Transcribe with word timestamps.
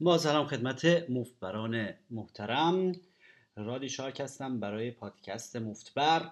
با 0.00 0.18
سلام 0.18 0.46
خدمت 0.46 0.84
مفتبران 1.10 1.94
محترم. 2.10 2.92
رادی 3.56 3.88
شارک 3.88 4.20
هستم 4.20 4.60
برای 4.60 4.90
پادکست 4.90 5.56
مفتبر 5.56 6.30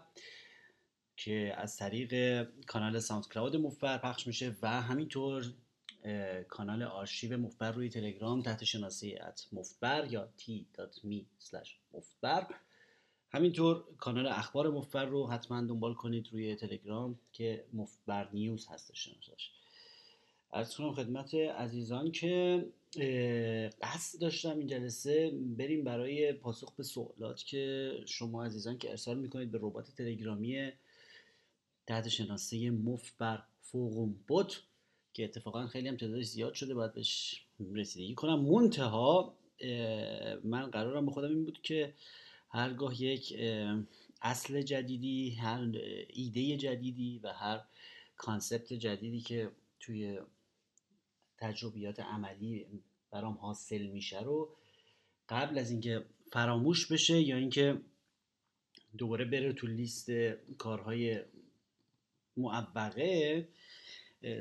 که 1.16 1.54
از 1.56 1.76
طریق 1.76 2.42
کانال 2.66 2.98
SoundCloud 2.98 3.56
مفتبر 3.56 3.98
پخش 3.98 4.26
میشه 4.26 4.56
و 4.62 4.82
همینطور 4.82 5.52
کانال 6.48 6.82
آرشیو 6.82 7.36
مفتبر 7.38 7.72
روی 7.72 7.88
تلگرام 7.88 8.42
تحت 8.42 8.64
شناسی 8.64 9.14
at 9.14 9.46
مفتبر 9.52 10.06
یا 10.10 10.28
t.me 10.38 11.24
مفتبر 11.94 12.46
همینطور 13.30 13.84
کانال 13.98 14.26
اخبار 14.26 14.70
مفتبر 14.70 15.04
رو 15.04 15.26
حتما 15.26 15.60
دنبال 15.60 15.94
کنید 15.94 16.28
روی 16.32 16.56
تلگرام 16.56 17.18
که 17.32 17.64
مفتبر 17.72 18.28
News 18.32 18.66
هستش. 18.68 19.04
شناسش 19.04 19.50
از 20.54 20.76
کنم 20.76 20.92
خدمت 20.92 21.34
عزیزان 21.34 22.12
که 22.12 22.66
قصد 23.82 24.20
داشتم 24.20 24.58
این 24.58 24.66
جلسه 24.66 25.30
بریم 25.58 25.84
برای 25.84 26.32
پاسخ 26.32 26.74
به 26.76 26.82
سوالات 26.82 27.44
که 27.44 27.92
شما 28.06 28.44
عزیزان 28.44 28.78
که 28.78 28.90
ارسال 28.90 29.18
می‌کنید 29.18 29.50
به 29.50 29.58
ربات 29.62 29.90
تلگرامی 29.90 30.72
تحت 31.86 32.08
شناسه 32.08 32.70
مفت 32.70 33.18
بر 33.18 33.42
فوقم 33.60 34.14
بوت 34.28 34.62
که 35.12 35.24
اتفاقا 35.24 35.66
خیلی 35.66 35.88
هم 35.88 35.96
تعدادش 35.96 36.24
زیاد 36.24 36.54
شده 36.54 36.74
باید 36.74 36.92
بهش 36.92 37.44
رسیدگی 37.72 38.14
کنم. 38.14 38.40
منتها 38.40 39.34
من 40.44 40.70
قرارم 40.70 41.06
به 41.06 41.12
خودم 41.12 41.28
این 41.28 41.44
بود 41.44 41.62
که 41.62 41.94
هرگاه 42.48 43.02
یک 43.02 43.38
اصل 44.22 44.62
جدیدی 44.62 45.30
هر 45.30 45.68
ایده 46.08 46.56
جدیدی 46.56 47.20
و 47.22 47.32
هر 47.32 47.60
کانسپت 48.16 48.72
جدیدی 48.72 49.20
که 49.20 49.50
توی 49.80 50.18
تجربیات 51.38 52.00
عملی 52.00 52.66
برام 53.10 53.34
حاصل 53.34 53.86
میشه 53.86 54.20
رو 54.20 54.56
قبل 55.28 55.58
از 55.58 55.70
اینکه 55.70 56.04
فراموش 56.32 56.92
بشه 56.92 57.20
یا 57.20 57.36
اینکه 57.36 57.80
دوباره 58.98 59.24
بره 59.24 59.52
تو 59.52 59.66
لیست 59.66 60.10
کارهای 60.58 61.20
معبقه 62.36 63.48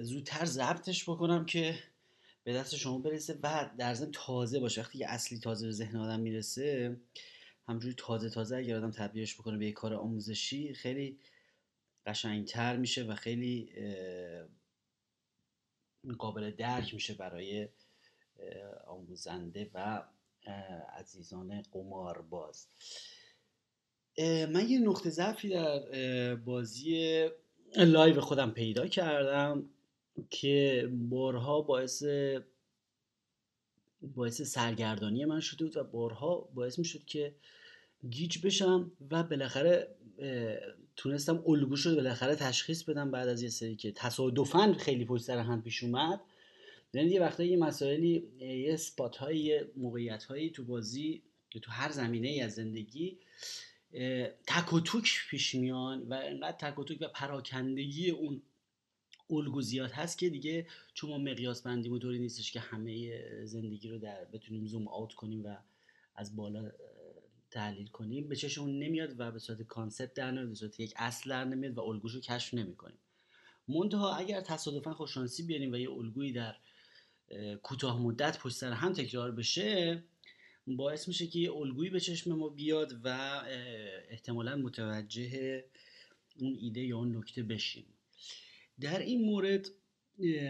زودتر 0.02 0.45
ضبطش 0.45 1.09
بکنم 1.09 1.45
که 1.45 1.80
به 2.44 2.53
دست 2.53 2.76
شما 2.76 2.98
برسه 2.98 3.40
و 3.44 3.70
در 3.78 3.94
ضمن 3.94 4.12
تازه 4.12 4.59
باشه. 4.59 4.81
وقتی 4.81 4.98
یه 4.98 5.08
اصلی 5.09 5.40
تازه 5.40 5.66
به 5.66 5.72
ذهن 5.72 5.96
آدم 5.96 6.20
می‌رسه 6.20 6.98
همجوری 7.68 7.96
تازه 7.98 8.30
تازه 8.30 8.56
اگر 8.56 8.75
آدم 8.75 8.92
تبدیلش 8.92 9.36
بکنه 9.36 9.58
به 9.58 9.66
یه 9.66 9.72
کار 9.72 9.94
آموزشی 9.94 10.73
خیلی 10.73 11.20
قشنگتر 12.06 12.78
میشه 12.78 13.03
و 13.03 13.16
خیلی 13.16 13.70
قابل 16.12 16.52
درک 16.52 16.94
میشه 16.94 17.14
برای 17.14 17.68
آموزنده 18.88 19.70
و 19.73 20.04
عزیزان 20.98 21.62
قمارباز. 21.72 22.68
من 24.50 24.70
یه 24.70 24.80
نقطه 24.80 25.09
ضعفی 25.09 25.50
در 25.50 26.36
بازی 26.36 27.30
لایو 27.76 28.22
خودم 28.22 28.52
پیدا 28.52 28.88
کردم 28.88 29.70
که 30.30 30.90
بارها 30.92 31.62
باعث 31.62 32.04
باعث 34.16 34.42
سرگردانی 34.42 35.26
من 35.26 35.40
شده 35.40 35.66
بود 35.66 35.78
و 35.78 35.84
بارها 35.84 36.50
باعث 36.54 36.80
می 36.80 36.86
شد 36.86 37.06
که 37.06 37.36
گیج 38.09 38.46
بشم 38.46 38.92
و 39.12 39.23
بالاخره 39.23 39.88
تونستم 40.96 41.44
الگو 41.48 41.76
شد 41.76 41.96
بالاخره 41.96 42.36
تشخیص 42.36 42.84
بدم 42.84 43.12
بعد 43.12 43.28
از 43.28 43.42
یه 43.42 43.50
سری 43.50 43.76
که 43.76 43.92
تصادفا 43.92 44.73
خیلی 44.73 45.06
پشت 45.06 45.23
سر 45.23 45.38
هم 45.38 45.62
پیش 45.62 45.84
اومد. 45.84 46.22
یعنی 46.94 47.12
یه 47.12 47.22
وقتا 47.22 47.44
یه 47.44 47.58
مسائلی 47.58 48.28
یه 48.40 48.76
سپات 48.76 49.18
های 49.18 49.66
موقعیت 49.76 50.24
هایی 50.24 50.50
تو 50.50 50.64
بازی 50.64 51.22
تو 51.62 51.72
هر 51.72 51.92
زمینه 51.92 52.28
ای 52.28 52.42
از 52.42 52.56
زندگی 52.56 53.18
تک 54.48 54.74
و 54.74 54.80
توک 54.80 55.20
پیش 55.30 55.56
میان 55.56 56.02
و 56.09 56.14
انقدر 56.14 56.58
تک 56.58 56.80
و 56.80 56.84
توک 56.84 56.97
و 57.02 57.08
پراکندگی 57.08 58.09
اون 58.09 58.41
الگو 59.30 59.62
زیاد 59.62 59.91
هست 59.91 60.18
که 60.18 60.30
دیگه 60.30 60.68
چون 60.94 61.09
ما 61.09 61.18
مقیاس 61.18 61.62
بندی 61.62 62.00
طوری 62.00 62.20
نیستش 62.20 62.52
که 62.52 62.59
همه 62.59 63.46
زندگی 63.46 63.90
رو 63.90 63.97
در 63.97 64.25
بتونیم 64.25 64.66
زوم 64.66 64.88
آوت 64.88 65.14
کنیم 65.14 65.46
و 65.46 65.56
از 66.16 66.35
بالا 66.35 66.72
تحلیل 67.53 67.88
کنیم 67.88 68.28
به 68.28 68.36
چشمون 68.36 68.80
نمیاد 68.80 69.19
و 69.19 69.31
به 69.31 69.40
صورت 69.40 69.62
کانسپت 69.62 70.14
در 70.14 70.31
نمیاد 70.31 70.50
به 70.50 70.56
صورت 70.56 70.80
یک 70.80 70.94
اصل 70.96 71.30
در 71.30 71.46
نمیاد 71.46 71.78
و 71.78 71.81
الگوش 71.81 72.14
رو 72.14 72.19
کشف 72.19 72.53
نمی‌کنیم. 72.53 72.97
منتها 73.68 74.16
اگر 74.16 74.41
تصادفا 74.41 74.94
خوششانسی 74.94 75.44
بیاریم 75.44 75.72
و 75.72 75.75
یه 75.75 75.91
الگویی 75.91 76.34
در 76.34 76.56
کوتاه 77.64 78.02
مدت 78.02 78.40
پشت 78.40 78.56
سر 78.56 78.72
هم 78.72 78.94
تکرار 78.94 79.31
بشه 79.31 80.03
باعث 80.68 81.08
میشه 81.08 81.28
که 81.28 81.40
یه 81.40 81.53
الگویی 81.53 81.90
به 81.90 82.00
چشم 82.00 82.34
ما 82.34 82.50
بیاد 82.50 83.00
و 83.03 83.08
احتمالا 84.09 84.56
متوجه 84.56 85.64
اون 86.40 86.58
ایده 86.59 86.81
یا 86.81 86.97
اون 86.97 87.18
نکته 87.18 87.44
بشیم. 87.44 87.85
در 88.80 89.00
این 89.00 89.25
مورد 89.25 89.68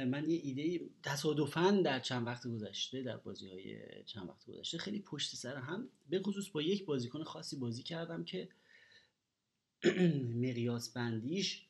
من 0.07 0.29
یه 0.29 0.41
ایده 0.43 0.89
تصادفا 1.03 1.81
در 1.85 1.99
چند 1.99 2.27
وقت 2.27 2.47
گذشته 2.47 3.01
در 3.01 3.17
بازی 3.17 3.49
های 3.49 3.77
چند 4.05 4.29
وقت 4.29 4.45
گذشته 4.45 4.77
خیلی 4.77 4.99
پشت 4.99 5.35
سر 5.35 5.55
هم 5.55 5.89
به 6.09 6.19
خصوص 6.19 6.49
با 6.49 6.61
یک 6.61 6.85
بازیکن 6.85 7.23
خاصی 7.23 7.55
بازی 7.55 7.83
کردم 7.83 8.23
که 8.23 8.49
مقیاس 10.45 10.93
بندیش 10.93 11.67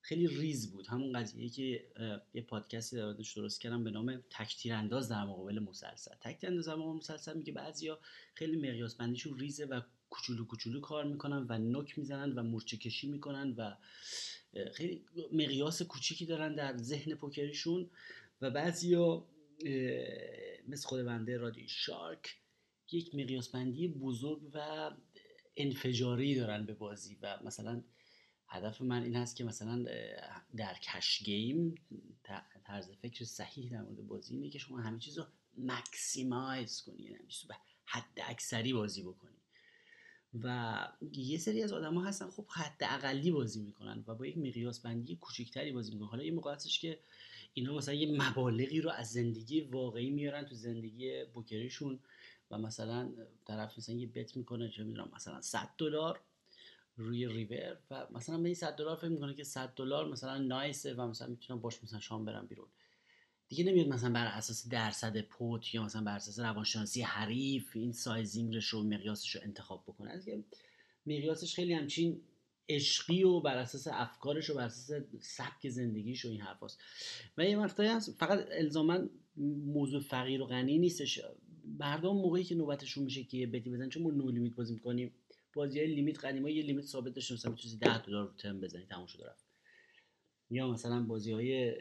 خیلی 0.00 0.26
ریز 0.26 0.72
بود. 0.72 0.86
همون 0.86 1.20
قضیه 1.20 1.48
که 1.48 1.86
یه 2.34 2.42
پادکستی 2.42 2.96
در 2.96 3.12
درست 3.12 3.60
کردم 3.60 3.84
به 3.84 3.90
نام 3.90 4.16
تک 4.30 4.68
انداز 4.70 5.08
در 5.08 5.24
مقابل 5.24 5.58
مسلسل. 5.58 6.14
تک 6.20 6.44
انداز 6.48 6.68
در 6.68 6.74
مقابل 6.74 6.96
مسلسل 6.96 7.36
میگه 7.36 7.52
بعضیا 7.52 7.98
خیلی 8.34 8.56
مقیاس 8.56 8.94
بندیشون 8.94 9.38
ریزه 9.38 9.64
و 9.64 9.80
کوچولو 10.10 10.44
کوچولو 10.44 10.80
کار 10.80 11.04
می‌کنن 11.04 11.46
و 11.48 11.58
نوک 11.58 11.98
می‌زنن 11.98 12.32
و 12.32 12.42
مورچه 12.42 12.76
کشی 12.76 13.08
می‌کنن 13.08 13.54
و 13.58 13.76
خیلی 14.74 15.04
مقیاس 15.32 15.82
کوچیکی 15.82 16.26
دارن 16.26 16.54
در 16.54 16.76
ذهن 16.76 17.14
پوکریشون 17.14 17.90
و 18.40 18.50
بعضیا 18.50 19.26
مثل 20.68 20.88
خود 20.88 21.02
بنده 21.04 21.36
رادی 21.36 21.68
شارک 21.68 22.36
یک 22.92 23.14
مقیاس 23.14 23.48
بندی 23.48 23.88
بزرگ 23.88 24.50
و 24.54 24.90
انفجاری 25.56 26.34
دارن 26.34 26.66
به 26.66 26.74
بازی 26.74 27.18
و 27.22 27.38
مثلا 27.44 27.82
هدف 28.48 28.80
من 28.80 29.02
این 29.02 29.16
هست 29.16 29.36
که 29.36 29.44
مثلا 29.44 29.84
در 30.56 30.74
کش 30.74 31.22
گیم 31.22 31.74
طرز 32.64 32.90
فکر 32.90 33.24
صحیح 33.24 33.70
در 33.70 33.82
مورد 33.82 34.06
بازی 34.06 34.34
اینه 34.34 34.50
که 34.50 34.58
شما 34.58 34.80
همه 34.80 34.98
چیز 34.98 35.18
رو 35.18 35.24
مکسیمایز 35.58 36.82
کنی 36.82 37.02
یعنی 37.02 37.18
به 37.48 37.56
حد 37.84 38.20
اکثری 38.22 38.72
بازی 38.72 39.02
بکنی. 39.02 39.36
و 40.42 40.76
یه 41.12 41.38
سری 41.38 41.62
از 41.62 41.72
آدما 41.72 42.04
هستن 42.04 42.30
خب 42.30 42.46
حد 42.48 42.76
اقلی 42.80 43.30
بازی 43.30 43.60
می‌کنن 43.60 44.04
و 44.06 44.14
با 44.14 44.26
یک 44.26 44.38
مقیاس 44.38 44.80
بندی 44.80 45.16
کوچیکتری 45.16 45.72
بازی 45.72 45.92
می‌کنن. 45.92 46.08
حالا 46.08 46.22
یه 46.22 46.32
موقع 46.32 46.52
هستش 46.54 46.80
که 46.80 46.98
اینا 47.54 47.74
مثلا 47.74 47.94
یه 47.94 48.22
مبالغی 48.22 48.80
رو 48.80 48.90
از 48.90 49.12
زندگی 49.12 49.60
واقعی 49.60 50.10
میارن 50.10 50.44
تو 50.44 50.54
زندگی 50.54 51.24
بوکریشون 51.24 51.98
و 52.50 52.58
مثلا 52.58 53.12
طرف 53.44 53.78
مثلا 53.78 53.94
یه 53.94 54.06
بت 54.06 54.36
می‌کنه 54.36 54.68
چه 54.70 54.84
می‌دونم 54.84 55.10
مثلا 55.14 55.40
100 55.40 55.70
دلار 55.78 56.20
روی 56.96 57.26
ریور 57.26 57.76
و 57.90 58.06
مثلا 58.10 58.38
به 58.38 58.44
این 58.44 58.54
100 58.54 58.76
دلار 58.76 58.96
فکر 58.96 59.08
می‌کنه 59.08 59.34
که 59.34 59.44
100 59.44 59.72
دلار 59.76 60.08
مثلا 60.08 60.38
نایسه 60.38 60.94
و 60.94 61.06
مثلا 61.06 61.28
می‌تونم 61.28 61.60
باش 61.60 61.82
مثلا 61.82 62.00
شام 62.00 62.24
برم 62.24 62.46
بیرون. 62.46 62.68
دیگه 63.48 63.64
نمیاد 63.64 63.88
مثلا 63.88 64.12
بر 64.12 64.26
اساس 64.26 64.68
درصد 64.68 65.20
پوت 65.20 65.74
یا 65.74 65.84
مثلا 65.84 66.02
بر 66.04 66.16
اساس 66.16 66.38
روانشناسی 66.38 67.02
حریف 67.02 67.70
این 67.74 67.92
سایزینگش 67.92 68.66
رو 68.66 68.82
مقیاسش 68.82 69.36
رو 69.36 69.40
انتخاب 69.44 69.84
بکنه. 69.86 70.10
از 70.10 70.28
مقیاسش 71.06 71.54
خیلی 71.54 71.72
همچین 71.72 72.20
عشقی 72.68 73.24
و 73.24 73.40
بر 73.40 73.56
اساس 73.56 73.88
افکارش 73.90 74.50
و 74.50 74.54
بر 74.54 74.64
اساس 74.64 75.02
سبک 75.20 75.68
زندگیش 75.68 76.24
و 76.24 76.28
این 76.28 76.40
حرف 76.40 76.62
هست. 76.62 76.80
و 77.38 77.44
یه 77.44 77.58
وقتایی 77.58 77.88
هست 77.88 78.12
فقط 78.12 78.46
الزاما 78.50 78.98
موضوع 79.66 80.00
فقیر 80.00 80.42
و 80.42 80.46
غنی 80.46 80.78
نیستش. 80.78 81.20
مردم 81.78 82.12
موقعی 82.12 82.44
که 82.44 82.54
نوبتشون 82.54 83.04
میشه 83.04 83.24
که 83.24 83.36
یه 83.36 83.46
بتی 83.46 83.70
بزن 83.70 83.88
چون 83.88 84.02
ما 84.02 84.10
نو 84.10 84.30
لیمیت 84.30 84.54
بازی 84.54 84.74
می‌کنیم 84.74 85.14
بازی 85.54 85.78
های 85.78 85.94
لیمیت 85.94 86.24
قدیما 86.24 86.50
یه 86.50 86.62
لیمیت 86.62 86.84
ثابت 86.84 87.14
داشتن 87.14 87.34
مثلا 87.34 87.54
چیزی 87.54 87.76
10 87.76 88.02
دلار 88.02 88.26
رو 88.26 88.32
ترم 88.32 88.60
بزنی 88.60 88.86
تموم 88.86 89.06
شد 89.06 89.22
رفت. 89.22 89.45
یا 90.50 90.68
مثلا 90.70 91.02
بازی 91.02 91.32
های 91.32 91.74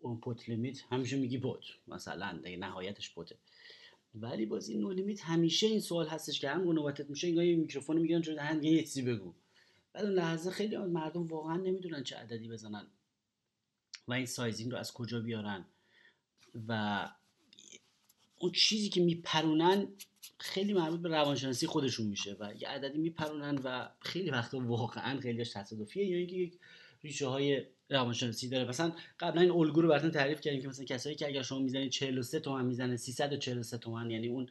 اون 0.00 0.20
pot 0.20 0.48
limit 0.48 0.78
همیشه 0.90 1.16
میگی 1.16 1.38
pot 1.38 1.64
مثلا 1.88 2.40
دیگه 2.44 2.56
نهایتش 2.56 3.14
pot 3.14 3.27
ه. 3.27 3.36
ولی 4.14 4.46
بازی 4.46 4.76
no 4.76 4.92
limit 4.92 5.20
همیشه 5.20 5.66
این 5.66 5.80
سوال 5.80 6.08
هستش 6.08 6.40
که 6.40 6.50
هم 6.50 6.72
نوبتت 6.72 7.10
میشه 7.10 7.28
انگار 7.28 7.44
میکروفون 7.44 7.98
می‌گیرن 7.98 8.22
جلو 8.22 8.34
دهن 8.34 8.62
یه 8.62 8.82
چیزی 8.82 9.02
بگو. 9.02 9.34
بعد 9.92 10.04
اون 10.04 10.14
لحظه 10.14 10.50
خیلی 10.50 10.76
مردم 10.76 11.26
واقعا 11.26 11.56
نمی‌دونن 11.56 12.02
چه 12.02 12.16
عددی 12.16 12.48
بزنن 12.48 12.86
و 14.08 14.12
این 14.12 14.26
sizing 14.26 14.72
رو 14.72 14.78
از 14.78 14.92
کجا 14.92 15.20
بیارن 15.20 15.64
و 16.68 17.08
اون 18.38 18.52
چیزی 18.52 18.88
که 18.88 19.00
میپرونن 19.00 19.88
خیلی 20.38 20.72
مربوط 20.72 21.00
به 21.00 21.08
روانشناسی 21.08 21.66
خودشون 21.66 22.06
میشه 22.06 22.36
و 22.40 22.54
یه 22.60 22.68
عددی 22.68 22.98
میپرونن 22.98 23.58
و 23.64 23.88
خیلی 24.00 24.30
وقتا 24.30 24.60
واقعا 24.60 25.20
خیلیش 25.20 25.50
تصادفیه 25.50 26.06
یا 26.06 26.16
اینکه 26.16 26.36
یک 26.36 26.58
ریشه 27.06 27.26
های 27.26 27.62
روانشناسی 27.90 28.48
داره. 28.48 28.68
مثلا 28.68 28.92
قبلا 29.20 29.40
این 29.40 29.50
الگو 29.50 29.80
رو 29.80 29.88
براتون 29.88 30.10
تعریف 30.10 30.40
کردیم 30.40 30.62
که 30.62 30.68
مثلا 30.68 30.84
کسایی 30.84 31.16
که 31.16 31.26
اگر 31.26 31.42
شما 31.42 31.58
می‌زنید 31.58 31.90
43 31.90 32.40
تومن 32.40 32.64
می‌زنه 32.64 32.96
343 32.96 33.78
تومن 33.78 34.10
یعنی 34.10 34.28
اون 34.28 34.48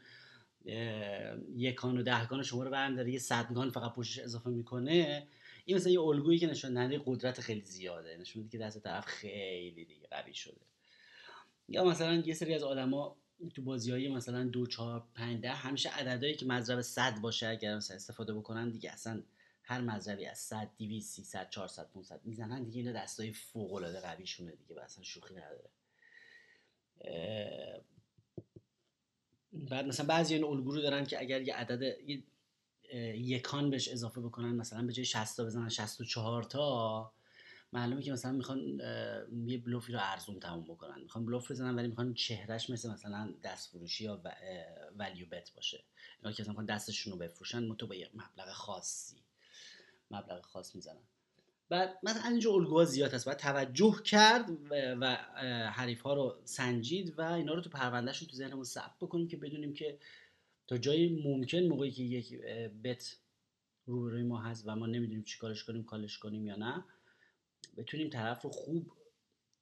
یکان 1.56 1.98
و 1.98 2.04
دهگان 2.04 2.44
شما 2.44 2.64
رو 2.64 2.72
برم 2.72 2.96
داره 2.96 3.12
یه 3.12 3.20
صدگان 3.20 3.70
فقط 3.70 3.94
پوشش 3.94 4.20
اضافه 4.20 4.50
می‌کنه. 4.50 5.28
این 5.66 5.78
مثلا 5.78 5.92
یه 5.92 6.02
الگویی 6.02 6.40
که 6.40 6.48
نشون 6.48 6.74
دهنده 6.74 7.02
قدرت 7.06 7.42
خیلی 7.42 7.66
زیاده. 7.66 8.18
نشون 8.18 8.44
میده 8.44 8.58
که 8.58 8.64
دست 8.64 8.84
طرف 8.84 9.06
خیلی 9.06 9.86
دیگه 9.86 10.08
قوی 10.12 10.34
شده. 10.34 10.62
یا 11.70 11.84
مثلا 11.84 12.16
یه 12.16 12.34
سری 12.34 12.54
از 12.54 12.64
آدما 12.64 13.16
تو 13.56 13.62
بازی 13.62 13.92
های 13.92 14.10
مثلا 14.10 14.44
دو 14.44 14.68
چهار 14.68 15.04
پنج 15.16 15.42
ده 15.42 15.52
همیشه 15.52 15.90
عددهایی 15.90 16.36
که 16.36 16.46
مضرب 16.46 16.82
صد 16.82 17.22
باشه 17.22 17.48
اگر 17.48 17.76
مثلا 17.76 17.96
استفاده 17.96 18.34
بکنن 18.34 18.70
دیگه 18.70 18.92
اصلا 18.92 19.22
هر 19.68 19.82
مذهبی 19.82 20.26
از 20.26 20.38
100 20.38 20.70
200 20.78 21.16
300 21.16 21.50
400 21.50 21.90
500 21.90 22.22
می‌زنن 22.24 22.64
دیگه 22.64 22.80
اینا 22.80 22.92
دستای 22.92 23.34
فوق 23.34 23.74
العاده 23.74 24.00
قویشونه 24.00 24.52
دیگه 24.52 24.82
اصلا 24.82 25.04
شوخی 25.04 25.36
نداره. 25.36 25.70
بعد 29.54 29.86
مثلا 29.86 30.06
بعضی 30.06 30.34
این 30.34 30.44
الگو 30.44 30.72
رو 30.72 30.82
دارن 30.82 31.06
که 31.06 31.20
اگر 31.20 31.42
یه 31.42 31.56
عدد 31.56 31.96
یکان 33.16 33.70
بهش 33.70 33.88
اضافه 33.88 34.22
بکنن 34.22 34.56
مثلا 34.56 34.86
به 34.86 34.94
جای 34.94 35.06
60 35.06 35.38
تا 35.38 35.46
بزنن 35.46 35.70
64 35.70 36.44
تا 36.44 37.14
معلومه 37.74 38.02
که 38.02 38.12
مثلا 38.12 38.32
می‌خوان 38.32 38.82
یه 39.46 39.58
بلوفی 39.58 39.94
رو 39.94 40.00
ارزون 40.02 40.40
تموم 40.40 40.64
بکنن. 40.64 41.02
می‌خوان 41.02 41.26
بلوف 41.26 41.52
بزنن 41.52 41.76
ولی 41.76 41.88
می‌خوان 41.88 42.14
چهرش 42.14 42.70
مثل 42.70 42.92
مثلا 42.92 43.34
دست 43.44 43.70
فروشی 43.70 44.04
یا 44.04 44.22
ولیو 44.96 45.30
بت 45.30 45.52
باشه. 45.56 45.84
اینا 46.22 46.32
که 46.34 46.44
مثلا 46.44 46.66
دستشون 46.66 47.14
رو 47.14 47.20
بفروشن 47.20 47.68
متو 47.68 47.88
با 47.88 47.96
یه 47.96 48.10
مبلغ 48.14 48.50
خاصی. 48.50 49.16
مبلغ 50.12 50.46
خاص 50.46 50.76
می‌زنن. 50.76 51.02
بعد 51.70 52.00
مثلا 52.04 52.30
اینجا 52.30 52.52
الگوها 52.52 52.86
زیاد 52.86 53.14
هست. 53.14 53.26
باید 53.26 53.38
توجه 53.38 53.96
کرد 54.06 54.50
و 54.72 55.16
حریف 55.72 56.02
ها 56.02 56.14
رو 56.14 56.36
سنجید 56.44 57.20
و 57.20 57.22
اینا 57.22 57.54
رو 57.54 57.62
تو 57.62 57.70
پروندهشون 57.70 58.28
تو 58.28 58.36
ذهنمون 58.36 58.64
ثبت 58.64 58.96
بکنیم 59.02 59.28
که 59.28 59.38
بدونیم 59.38 59.74
که 59.74 60.00
تا 60.68 60.78
جایی 60.78 61.24
ممکن 61.24 61.60
موقعی 61.60 61.92
که 61.92 62.04
یک 62.04 62.42
بت 62.84 63.16
روبروی 63.86 64.24
ما 64.24 64.42
هست 64.42 64.68
و 64.68 64.76
ما 64.76 64.86
نمی‌دونیم 64.88 65.24
چیکارش 65.24 65.64
کنیم 65.64 65.84
کالش 65.84 66.18
کنیم 66.18 66.48
یا 66.48 66.56
نه 66.56 66.84
بتونیم 67.78 68.10
طرف 68.10 68.42
رو 68.42 68.50
خوب 68.50 68.92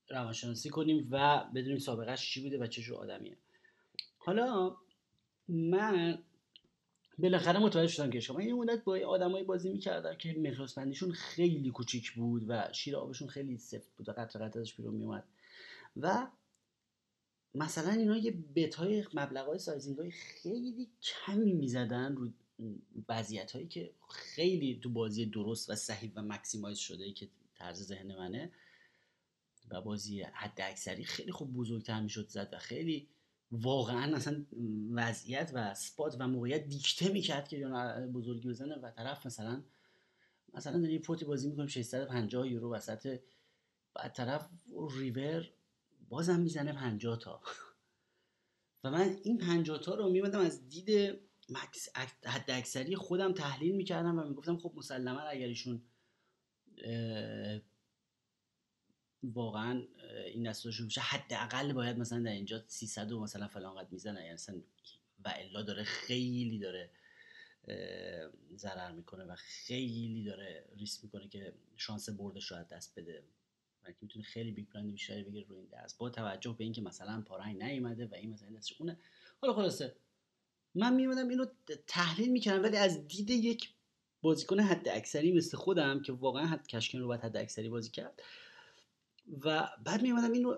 روانشناسی 0.09 0.69
کنیم 0.69 1.07
و 1.11 1.43
بدونیم 1.55 1.79
سابقهش 1.79 2.31
چی 2.31 2.41
بوده 2.41 2.57
و 2.57 2.67
چه 2.67 2.81
جور 2.81 2.97
آدمیه. 2.97 3.37
حالا 4.17 4.75
من 5.47 6.23
بالاخره 7.23 7.59
متوجه 7.59 7.87
شدم 7.87 8.09
که 8.09 8.19
شما 8.19 8.41
یه 8.41 8.53
مدت 8.53 8.83
با 8.83 8.99
آدمایی 9.07 9.45
بازی 9.45 9.69
می‌کردم 9.69 10.15
که 10.15 10.33
مقیاس 10.33 10.79
خیلی 11.13 11.71
کوچیک 11.71 12.11
بود 12.11 12.45
و 12.47 12.73
شیر 12.73 12.95
آبشون 12.95 13.27
خیلی 13.27 13.57
سفت 13.57 13.95
بود 13.97 14.09
و 14.09 14.11
قطر 14.11 14.39
قطر 14.39 14.59
ازش 14.59 14.73
بیرون 14.73 14.95
میومد 14.95 15.23
و 15.97 16.27
مثلا 17.55 17.91
اینا 17.91 18.17
یه 18.17 18.31
بت 18.55 18.75
های 18.75 19.05
مبلغ 19.13 19.57
خیلی 20.09 20.89
کمی 21.01 21.53
می‌زدن 21.53 22.15
رو 22.15 22.29
وضعیت 23.09 23.51
هایی 23.51 23.67
که 23.67 23.91
خیلی 24.09 24.79
تو 24.83 24.89
بازی 24.89 25.25
درست 25.25 25.69
و 25.69 25.75
صحیح 25.75 26.11
و 26.15 26.21
مکسیمایز 26.21 26.77
شده 26.77 27.11
که 27.11 27.29
طرز 27.55 27.83
ذهن 27.83 28.15
منه 28.15 28.51
و 29.69 29.81
بازی 29.81 30.21
حد 30.21 30.61
اکثری 30.61 31.03
خیلی 31.03 31.31
خوب 31.31 31.53
بزرگتر 31.53 32.01
می‌شد 32.01 32.27
زد 32.27 32.49
و 32.53 32.57
خیلی 32.57 33.07
واقعا 33.53 34.15
اصلا 34.15 34.45
وضعیت 34.91 35.51
و 35.53 35.73
سپات 35.73 36.15
و 36.19 36.27
موقعیت 36.27 36.67
دیکته 36.67 37.09
می‌کرد 37.09 37.47
که 37.47 37.67
بزرگی 38.13 38.49
بزنه 38.49 38.75
و 38.75 38.91
طرف 38.91 39.25
مثلا 39.25 39.63
مثلا 40.53 40.79
داری 40.81 40.99
پوتی 40.99 41.25
بازی 41.25 41.49
می‌کنیم 41.49 41.67
650 41.67 42.47
یورو 42.47 42.73
وسط 42.73 43.19
بعد 43.93 44.13
طرف 44.13 44.49
ریور 44.97 45.49
بازم 46.09 46.39
می‌زنه 46.39 46.73
50 46.73 47.19
تا. 47.19 47.41
و 48.83 48.91
من 48.91 49.17
این 49.23 49.37
50 49.37 49.79
تا 49.79 49.95
رو 49.95 50.09
میمدم 50.09 50.39
از 50.39 50.69
دید 50.69 51.19
مکس 51.49 51.89
حد 52.25 52.51
اکثری 52.51 52.95
خودم 52.95 53.33
تحلیل 53.33 53.75
می‌کردم 53.75 54.19
و 54.19 54.23
می‌گفتم 54.23 54.57
خب 54.57 54.73
مسلما 54.75 55.19
اگر 55.19 55.47
ایشون 55.47 55.81
واقعا 59.23 59.83
این 60.25 60.49
دستاشون 60.49 60.85
میشه. 60.85 61.01
حداقل 61.01 61.73
باید 61.73 61.97
مثلا 61.97 62.19
در 62.19 62.31
اینجا 62.31 62.63
300 62.67 63.11
و 63.11 63.19
مثلا 63.19 63.47
فلان 63.47 63.75
قد 63.75 63.91
می‌زنه 63.91 64.21
یعنی 64.21 64.33
مثلا 64.33 64.55
و 65.25 65.33
الا 65.37 65.61
داره 65.61 65.83
خیلی 65.83 66.59
داره 66.59 66.89
ضرر 68.55 68.91
می‌کنه 68.91 69.23
و 69.23 69.35
خیلی 69.35 70.23
داره 70.23 70.65
ریسک 70.77 71.03
می‌کنه 71.03 71.27
که 71.27 71.53
شانس 71.77 72.09
بردش 72.09 72.51
رو 72.51 72.57
از 72.57 72.67
دست 72.67 72.99
بده. 72.99 73.23
که 73.85 73.95
می‌تونه 74.01 74.25
خیلی 74.25 74.51
بیگ 74.51 74.65
بلند 74.73 74.91
بیشتری 74.91 75.23
بگیره 75.23 75.47
روی 75.47 75.57
این 75.57 75.67
دست. 75.73 75.97
با 75.97 76.09
توجه 76.09 76.55
به 76.57 76.63
اینکه 76.63 76.81
مثلا 76.81 77.21
پارنگ 77.21 77.63
نیومده 77.63 78.05
و 78.05 78.15
این 78.15 78.29
مثلا 78.29 78.49
دستش 78.49 78.81
اونه. 78.81 78.99
حالا 79.41 79.53
خلاصه 79.53 79.95
من 80.75 80.93
میومدم 80.95 81.29
اینو 81.29 81.45
تحلیل 81.87 82.31
می‌کردم 82.31 82.63
ولی 82.63 82.77
از 82.77 83.07
دید 83.07 83.29
یک 83.29 83.69
بازیکن 84.21 84.59
حد 84.59 84.87
اکثری 84.87 85.31
مثل 85.31 85.57
خودم 85.57 86.01
که 86.01 86.13
واقعا 86.13 86.45
حد 86.45 86.67
کشکن 86.67 86.99
رو 86.99 87.07
باید 87.07 87.21
حد 87.21 87.37
اکثری 87.37 87.69
بازی 87.69 87.91
کرد. 87.91 88.21
و 89.45 89.69
بعد 89.85 90.01
می 90.01 90.11
اومدم 90.11 90.31
اینو 90.31 90.57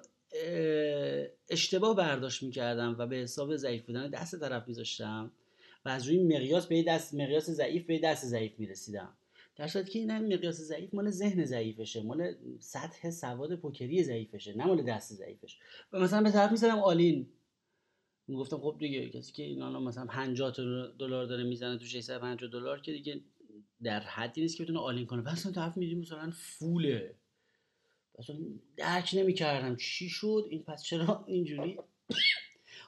اشتباه 1.50 1.96
برداشت 1.96 2.44
می‌کردم 2.44 2.96
و 3.00 3.08
به 3.08 3.16
حساب 3.16 3.56
ضعیف 3.56 3.86
بودن 3.86 4.10
دست 4.10 4.40
طرف 4.40 4.68
میذاشتم 4.68 5.32
و 5.86 5.90
از 5.90 6.08
روی 6.08 6.24
مقیاس 6.24 6.68
به 6.68 6.84
دست 6.84 7.14
مقیاس 7.14 7.50
ضعیف 7.50 7.86
به 7.86 8.00
دست 8.00 8.26
ضعیف 8.26 8.60
می‌رسیدم. 8.60 9.18
در 9.56 9.68
صورتی 9.68 9.92
که 9.92 10.00
این 10.00 10.34
مقیاس 10.36 10.56
ضعیف 10.56 10.94
مال 10.94 11.10
ذهن 11.10 11.46
ضعیفشه 11.46 12.04
مال 12.04 12.36
سطح 12.60 13.10
سواد 13.10 13.56
پوکری 13.56 14.04
ضعیفشه 14.04 14.58
نه 14.58 14.66
مال 14.66 14.82
دست 14.82 15.14
ضعیفش. 15.14 15.58
و 15.94 16.00
مثلا 16.00 16.24
به 16.24 16.32
طرف 16.32 16.52
می‌زدم 16.52 16.80
all 16.80 17.04
in. 17.04 17.28
می‌گفتم 18.28 18.58
خب 18.58 18.76
دیگه 18.80 19.10
کسی 19.10 19.34
که 19.34 19.44
اینا 19.44 19.80
مثلا 19.80 20.06
50 20.06 20.54
دلار 21.00 21.26
داره 21.26 21.44
می‌زنه 21.44 21.78
تو 21.78 21.86
650 21.86 22.50
دلار 22.50 22.82
که 22.82 22.92
دیگه 22.92 23.22
در 23.84 24.00
حدی 24.00 24.42
نیست 24.42 24.58
که 24.58 24.64
بتونه 24.64 24.80
all 24.80 24.95
in 24.95 25.06
کنه. 25.06 25.32
مثلا 25.32 25.52
طرف 25.52 25.78
میدیم 25.78 26.00
مثلا 26.00 26.32
full 26.34 26.88
ه. 26.88 27.16
اصلا 28.20 28.36
درک 28.78 29.10
نمی‌کردم 29.14 29.76
چی 29.76 30.10
شد 30.10 30.48
این 30.50 30.64
پس 30.64 30.84
چرا 30.84 31.26
اینجوری؟ 31.28 31.78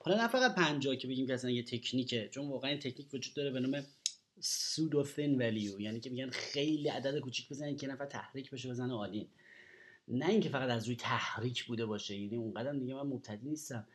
حالا 0.02 0.18
نه 0.18 0.28
فقط 0.28 0.56
پنجاه 0.56 0.96
که 0.96 1.08
بگیم 1.08 1.28
که 1.28 1.34
اصلا 1.34 1.52
یه 1.52 1.64
تکنیکه 1.64 2.30
چون 2.32 2.50
واقعا 2.50 2.72
این 2.72 2.80
تکنیک 2.80 3.14
وجود 3.14 3.34
داره 3.34 3.52
به 3.52 3.60
نام 3.60 3.84
pseudo 4.40 5.04
thin 5.04 5.38
value 5.38 5.82
یعنی 5.82 6.00
که 6.00 6.10
میگن 6.10 6.30
خیلی 6.30 6.88
عدد 6.90 7.20
کوچیک 7.20 7.50
بزنین 7.50 7.78
که 7.78 7.88
نفر 7.88 8.06
تحریک 8.06 8.52
بشه 8.52 8.70
بزنه 8.70 8.94
all 8.94 9.14
in 9.14 9.28
نه 10.08 10.30
اینکه 10.30 10.50
فقط 10.50 10.70
از 10.70 10.86
روی 10.86 10.96
تحریک 10.96 11.66
بوده 11.66 11.86
باشه 11.86 12.16
یعنی 12.16 12.36
اونقدر 12.36 12.74
دیگه 12.74 12.94
من 12.94 13.08
مبتدی 13.08 13.50
نیستم. 13.50 13.88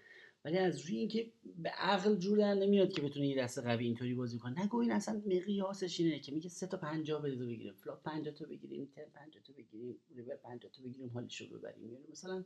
ولی 0.45 0.59
از 0.59 0.81
روی 0.81 0.97
اینکه 0.97 1.33
به 1.59 1.69
عقل 1.69 2.17
جور 2.17 2.39
در 2.39 2.55
نمیاد 2.55 2.93
که 2.93 3.03
بتونه 3.03 3.27
یه 3.27 3.43
دست 3.43 3.59
قوی 3.59 3.85
اینطوری 3.85 4.15
بازی 4.15 4.39
کنه. 4.39 4.65
نگو 4.65 4.79
این 4.79 4.93
اصلا 4.93 5.23
مقیاسش 5.27 6.01
اینه 6.01 6.21
که 6.21 6.33
میگه 6.33 6.49
سه 6.49 6.67
تا 6.67 6.77
50 6.77 7.23
بده 7.23 7.37
بگیریم 7.37 7.75
flop 7.75 8.03
50 8.03 8.35
تا 8.35 8.45
بگیریم 8.45 8.93
turn 8.97 9.05
50 9.05 9.43
تا 9.43 9.53
بگیریم 9.53 9.97
ریور 10.17 10.37
50 10.37 10.73
تا 10.73 10.83
بگیریم 10.83 11.09
حالش 11.09 11.41
رو 11.41 11.59
ببریم. 11.59 11.93
یعنی 11.93 12.07
مثلا 12.11 12.45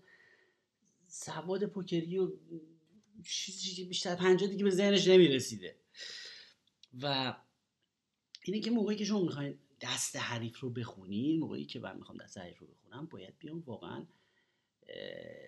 سواد 1.07 1.67
پوکری 1.67 2.19
و 2.19 2.33
چیزی 3.25 3.85
بیشتر 3.85 4.15
50 4.15 4.51
دیگه 4.51 4.65
به 4.65 4.71
ذهنش 4.71 5.09
نمی‌رسیده. 5.09 5.77
و 7.03 7.37
اینه 8.45 8.61
که 8.61 8.71
موقعی 8.71 8.97
که 8.97 9.05
شما 9.05 9.23
می‌خواین 9.23 9.59
دست 9.81 10.17
حریف 10.17 10.61
رو 10.61 10.71
بخونین 10.71 11.41
موقعی 11.41 11.65
که 11.65 11.81
من 11.81 11.97
می‌خوام 11.97 12.19
دست 12.19 12.39
حریف 12.39 12.59
رو 12.59 12.67
بخونم 12.67 13.07
باید 13.07 13.39
بیام 13.39 13.63
واقعا 13.67 14.07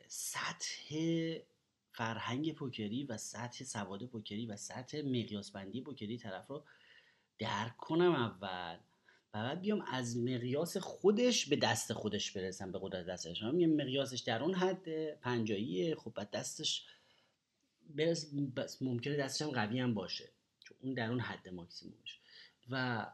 سطح 0.09 0.95
فرهنگ 1.93 2.55
پوکری 2.55 3.05
و 3.05 3.17
سطح 3.17 3.65
سواد 3.65 4.07
پوکری 4.07 4.47
و 4.47 4.57
سطح 4.57 5.03
مقیاس 5.03 5.51
بندی 5.51 5.81
پوکری 5.81 6.19
طرف 6.19 6.47
رو 6.47 6.65
درک 7.39 7.77
کنم 7.77 8.15
اول. 8.15 8.79
و 9.35 9.43
بعد 9.43 9.61
بیام 9.61 9.81
از 9.81 10.17
مقیاس 10.17 10.77
خودش 10.77 11.47
به 11.47 11.57
دست 11.57 11.93
خودش 11.93 12.33
برسم 12.33 12.73
به 12.73 12.79
قدرت 12.83 13.07
دستش 13.07 13.43
هم 13.43 13.57
مقیاسش 13.57 14.21
در 14.21 14.43
اون 14.43 14.55
حد 14.55 15.15
پنجاییه. 15.15 15.97
خب 15.97 16.13
بعد 16.15 16.31
دستش 16.31 16.87
برس 17.91 18.35
بس 18.57 18.83
ممکنه 18.83 19.17
دستش 19.17 19.43
هم 19.43 19.51
قوی 19.51 19.81
هم 19.81 19.95
باشه. 19.95 20.29
چون 20.61 20.77
اون 20.81 20.95
در 20.95 21.11
اون 21.11 21.21
حد 21.21 21.49
ماکسیمومش. 21.49 22.21
و 22.71 23.07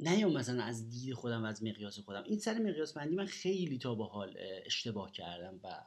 نیام 0.00 0.32
مثلا 0.32 0.62
از 0.62 0.90
دید 0.90 1.14
خودم 1.14 1.42
و 1.42 1.46
از 1.46 1.62
مقیاس 1.62 1.98
خودم. 1.98 2.22
این 2.22 2.38
سر 2.38 2.58
مقیاس 2.58 2.92
بندی 2.92 3.14
من 3.14 3.26
خیلی 3.26 3.78
تا 3.78 3.94
به 3.94 4.04
حال 4.04 4.36
اشتباه 4.64 5.12
کردم 5.12 5.60
و 5.62 5.86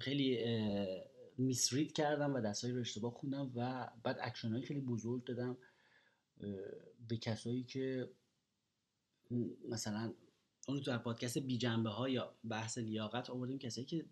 خیلی 0.00 0.44
misread 1.38 1.92
کردم 1.92 2.34
و 2.34 2.40
دستایی 2.40 2.74
رو 2.74 2.80
اشتباه 2.80 3.14
خوندم 3.14 3.52
و 3.54 3.90
بعد 4.02 4.18
اکشن 4.20 4.52
های 4.52 4.62
خیلی 4.62 4.80
بزرگ 4.80 5.24
دادم 5.24 5.56
به 7.08 7.16
کسایی 7.16 7.64
که 7.64 8.10
مثلا 9.68 10.14
اون 10.68 10.80
تو 10.80 10.98
پادکست 10.98 11.38
بی 11.38 11.58
جنبه 11.58 11.90
ها 11.90 12.08
یا 12.08 12.36
بحث 12.48 12.78
لیاقت 12.78 13.30
آوردیم 13.30 13.58
کسایی 13.58 13.86
که 13.86 14.04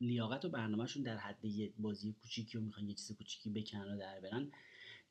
لیاقت 0.00 0.44
و 0.44 0.48
برنامهشون 0.48 1.02
در 1.02 1.16
حد 1.16 1.44
یه 1.44 1.72
بازی 1.78 2.12
کوچیکی 2.12 2.58
و 2.58 2.60
می‌خوان 2.60 2.88
یه 2.88 2.94
چیز 2.94 3.12
کوچیکی 3.12 3.50
بکنن 3.50 3.94
و 3.94 3.98
در 3.98 4.20
برن 4.20 4.50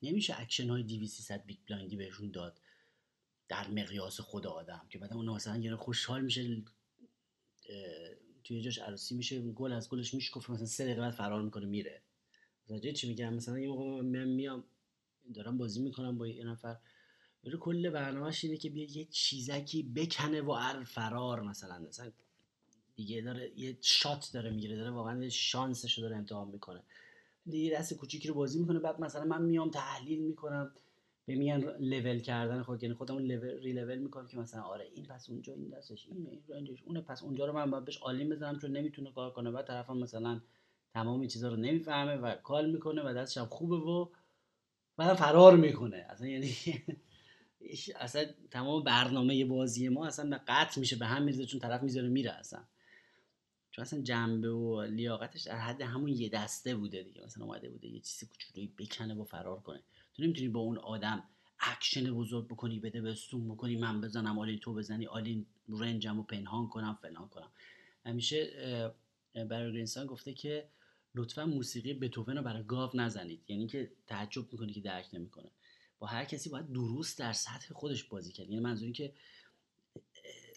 نمیشه 0.02 0.42
اکشن 0.42 0.70
های 0.70 0.84
2300 0.84 1.46
big 1.46 1.58
blind 1.70 1.91
ی 1.91 1.96
بهشون 1.96 2.32
داد 2.32 2.62
در 3.48 3.68
مقیاس 3.68 4.20
خود 4.20 4.48
آدم 4.48 4.86
که 4.90 5.00
بعد 5.00 5.14
اون 5.14 5.30
مثلا 5.30 5.58
یه 5.58 5.76
خوشحال 5.76 6.22
میشه 6.22 6.64
توی 8.48 8.62
جاش 8.62 8.78
عروسی 8.80 9.16
میشه 9.16 9.42
گل 9.42 9.72
از 9.74 9.90
گلش 9.90 10.14
میشکفه 10.14 10.52
مثلا 10.52 10.66
سه 10.66 10.84
دقیقه 10.84 11.02
بعد 11.02 11.14
فرار 11.14 11.42
می‌کنه 11.42 11.66
میره. 11.66 12.02
متوجه 12.66 12.92
چی 12.92 13.10
میگم؟ 13.10 13.34
مثلا 13.34 13.60
یه 13.60 13.68
موقع 13.68 14.02
من 14.02 14.28
میام 14.28 14.64
دارم 15.34 15.58
بازی 15.58 15.82
می‌کنم 15.82 16.18
با 16.18 16.28
یه 16.28 16.44
نفر. 16.44 16.78
بره 17.44 17.58
کل 17.58 17.90
برنامهش 17.90 18.44
اینه 18.44 18.58
که 18.58 18.70
بیاد 18.70 18.92
یه 18.92 19.06
چیزکی 19.06 19.84
بکنه 19.84 20.42
و 20.42 20.52
ار 20.52 20.84
فرار 20.84 21.42
مثلا. 21.42 21.80
مثلا 21.80 22.12
دیگه 22.96 23.22
داره 23.22 23.60
یه 23.60 23.78
shot 23.82 24.30
داره 24.34 24.50
می‌گیره 24.50 24.76
داره 24.76 24.92
واقعا 24.92 25.30
شانسش 25.30 25.98
رو 25.98 26.02
داره 26.02 26.18
امتحان 26.18 26.48
می‌کنه. 26.48 26.84
دیگه 27.46 27.78
دست 27.78 27.94
کوچیکی 27.94 28.28
رو 28.28 28.34
بازی 28.34 28.60
می‌کنه 28.60 28.80
بعد 28.80 29.02
مثلا 29.02 29.26
من 29.26 29.42
میام 29.42 29.72
تحلیل 29.72 30.20
می‌کنم. 30.24 30.72
به 31.28 31.36
میان 31.36 31.62
لول 31.80 32.20
کردن 32.20 32.62
خود 32.64 32.84
یعنی 32.84 32.96
خودمون 32.96 33.24
لول 33.24 33.60
ری 33.60 33.74
لول 33.74 33.98
می‌کنم 33.98 34.28
که 34.28 34.38
مثلا 34.38 34.62
آره 34.62 34.86
این 34.96 35.06
پس 35.06 35.30
اونجا 35.30 35.54
این 35.54 35.70
دستش 35.70 36.08
این 36.08 36.44
range 36.50 36.74
ش 36.74 36.84
اونه 36.84 37.02
پس 37.02 37.24
اونجا 37.24 37.46
رو 37.46 37.54
من 37.54 37.72
باید 37.72 37.86
بهش 37.86 37.98
all 38.02 38.19
in 38.19 38.30
بزنم 38.30 38.60
چون 38.60 38.72
نمی‌تونه 38.78 39.12
call 39.12 39.32
کنه. 39.34 39.52
بعد 39.52 39.68
طرفم 39.68 39.98
مثلا 39.98 40.42
تمام 40.94 41.20
این 41.20 41.30
چیزا 41.30 41.50
رو 41.50 41.56
نمی‌فهمه 41.56 42.16
و 42.16 42.36
call 42.36 42.72
می‌کنه 42.72 43.02
و 43.10 43.14
دستش 43.14 43.38
هم 43.38 43.46
خوبه 43.46 43.76
و 43.76 44.10
بعد 44.98 45.16
فرار 45.18 45.58
می‌کنه. 45.58 46.06
اصلا 46.10 46.28
یعنی 46.28 46.52
اصلا 48.00 48.26
تمام 48.52 48.84
برنامه 48.84 49.46
بازی 49.46 49.90
ما 49.90 50.08
اصلا 50.08 50.30
به 50.30 50.42
قطع 50.48 50.80
میشه 50.80 50.96
به 50.96 51.06
هم 51.06 51.24
میرزه 51.24 51.46
چون 51.46 51.60
طرف 51.60 51.84
می‌ذاره 51.84 52.08
میره 52.10 52.32
اصلا. 52.32 52.64
چون 53.78 53.82
اصلا 53.82 54.02
جنبه 54.02 54.50
و 54.52 54.82
لیاقتش 54.82 55.42
در 55.42 55.58
حد 55.58 55.82
همون 55.82 56.10
یه 56.10 56.30
دسته 56.30 56.76
بوده 56.76 57.04
دیگه. 57.04 57.26
مثلا 57.26 57.46
اومده 57.46 57.70
بوده 57.70 57.88
یه 57.88 58.00
چیزی 58.00 58.26
کوچولویی 58.26 58.74
بکنه 58.78 59.14
و 59.14 59.24
فرار 59.24 59.60
کنه. 59.60 59.82
تو 60.14 60.24
نمی‌تونی 60.24 60.48
با 60.48 60.60
اون 60.60 60.78
آدم 60.78 61.24
اکشن 61.60 62.14
بزرگ 62.14 62.48
بکنی 62.48 62.80
بده 62.80 63.02
به 63.02 63.16
سوم 63.16 63.48
بکنی 63.48 63.76
من 63.76 64.02
بزنم 64.02 64.40
all 64.40 64.52
in 64.52 64.60
تو 64.60 64.74
بزنی 64.74 65.08
all 65.08 65.31
in 65.31 65.46
range 65.70 66.10
م 66.10 66.18
رو 66.18 66.24
پنهان 66.24 66.68
کنم 66.68 67.00
فلان 67.02 67.28
کنم. 67.28 67.52
همیشه 68.06 68.52
برای 69.50 69.72
گرینسان 69.72 70.08
گفته 70.08 70.34
که 70.34 70.70
لطفا 71.16 71.46
موسیقی 71.46 71.94
بتوون 71.94 72.38
رو 72.38 72.44
برای 72.44 72.64
گاو 72.64 72.92
نزنید. 72.94 73.42
یعنی 73.48 73.68
که 73.68 73.92
تعجب 74.08 74.52
می‌کنی 74.52 74.74
که 74.74 74.82
درک 74.82 75.08
نمی‌کنه. 75.14 75.52
با 76.00 76.08
هر 76.08 76.26
کسی 76.26 76.50
باید 76.50 76.72
درست 76.72 77.20
در 77.20 77.34
سطح 77.34 77.74
خودش 77.74 78.04
بازی 78.04 78.32
کرد 78.32 78.50
یعنی 78.50 78.62
منظوری 78.62 78.92
که 78.92 79.14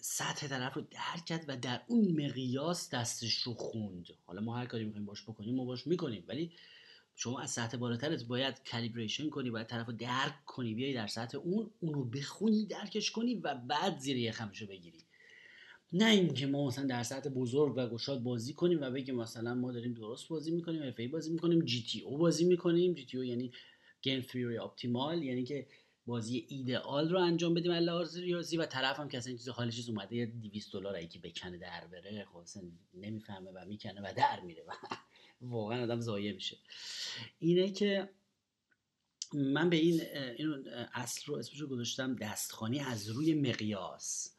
سطح 0.01 0.49
طرف 0.49 0.75
رو 0.75 0.83
درک 0.83 1.25
کرد 1.27 1.45
و 1.49 1.57
در 1.57 1.81
اون 1.87 2.25
مقیاس 2.25 2.91
دستش 2.91 3.43
رو 3.43 3.55
خوند. 3.55 4.07
حالا 4.27 4.41
ما 4.41 4.57
هر 4.57 4.67
کاری 4.67 4.85
می‌خوایم 4.85 5.07
باش 5.07 5.23
بکنیم 5.23 5.55
ما 5.55 5.65
باش 5.65 5.87
می‌کنیم. 5.87 6.25
ولی 6.29 6.53
شما 7.17 7.41
از 7.41 7.51
سطح 7.51 7.77
بالاترت 7.77 8.25
باید 8.25 8.71
کالیبریشن 8.71 9.31
کنی 9.31 9.51
باید 9.51 9.67
طرف 9.67 9.87
رو 9.87 9.93
درک 9.93 10.45
کنی. 10.47 10.75
بیای 10.75 10.95
در 10.95 11.07
سطح 11.07 11.39
اون 11.39 11.71
اونو 11.81 12.05
بخونی 12.05 12.67
درکش 12.67 13.11
کنی 13.11 13.35
و 13.35 13.55
بعد 13.55 13.99
زیر 13.99 14.17
یخمشو 14.17 14.67
بگیری. 14.67 14.99
نه 15.93 16.11
اینکه 16.11 16.47
ما 16.47 16.67
مثلا 16.67 16.87
در 16.87 17.03
سطح 17.03 17.31
بزرگ 17.31 17.75
و 17.77 17.89
گشاد 17.89 18.23
بازی 18.23 18.55
کنیم 18.55 18.81
و 18.81 18.91
بگیم 18.91 19.15
مثلا 19.15 19.55
ما 19.55 19.73
داریم 19.73 19.95
درست 19.95 20.29
بازی 20.29 20.51
می‌کنیم 20.51 20.83
اف 20.83 21.01
بازی 21.01 21.33
می‌کنیم 21.33 21.65
جی 21.65 21.83
تی 21.83 22.01
او 22.01 22.19
بازی 22.19 22.45
می‌کنیم. 22.45 22.95
جی 22.95 23.07
تی 23.07 23.17
او 23.17 23.25
یعنی 23.25 23.53
گیم 24.03 24.21
تیوری 24.21 24.59
اپتیمال 24.59 25.23
یعنی 25.23 25.45
که 25.45 25.67
بازی 26.11 26.47
ایدئال 26.49 27.11
رو 27.11 27.19
انجام 27.19 27.55
بدیم 27.55 27.73
لحاظ 27.73 28.17
ریاضی 28.17 28.57
و 28.57 28.67
طرف 28.67 29.01
هم 29.01 29.09
که 29.09 29.19
اصلا 29.19 29.33
چیز 29.33 29.49
حالش 29.49 29.77
چیز 29.77 29.89
اومده 29.89 30.17
یه 30.17 30.27
200 30.27 30.73
دلار 30.73 31.05
که 31.05 31.19
بکنه 31.19 31.59
در 31.59 31.87
بره 31.87 32.25
خب 32.25 32.45
نمی‌فهمه 32.95 33.51
و 33.51 33.65
می‌کنه 33.67 34.01
و 34.01 34.13
در 34.17 34.41
میره 34.41 34.65
و 34.69 34.73
واقعا 35.41 35.83
آدم 35.83 36.01
ضایع 36.01 36.33
میشه. 36.33 36.57
اینه 37.39 37.71
که 37.71 38.09
من 39.33 39.71
به 39.71 39.77
این 39.77 40.01
این 40.39 40.69
اصل 40.95 41.23
رو 41.27 41.39
اسمش 41.39 41.61
رو 41.61 41.67
گذاشتم 41.67 42.17
دستخانی 42.17 42.81
از 42.81 43.09
روی 43.09 43.35
مقیاس. 43.35 44.35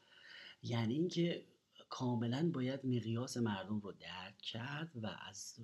یعنی 0.63 0.94
اینکه 0.94 1.46
کاملا 1.90 2.51
باید 2.54 2.86
مقیاس 2.86 3.38
مردم 3.38 3.80
رو 3.80 3.92
درک 3.92 4.38
کرد 4.38 4.92
و 5.04 5.08
از 5.30 5.56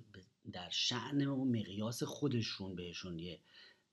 در 0.52 0.70
شعن 0.70 1.26
و 1.26 1.44
مقیاس 1.44 2.02
خودشون 2.02 2.74
بهشون 2.74 3.18
یه 3.18 3.40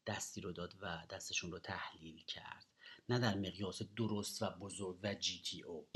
دستی 0.08 0.42
رو 0.42 0.52
داد 0.52 0.76
و 0.82 1.04
دستشون 1.10 1.52
رو 1.52 1.60
تحلیل 1.60 2.24
کرد. 2.28 2.66
نه 3.10 3.20
در 3.20 3.36
مقیاس 3.36 3.82
درست 3.98 4.42
و 4.42 4.50
بزرگ 4.50 5.00
و 5.04 5.16
جی 5.16 5.42
تی 5.42 5.64
او. 5.64 5.88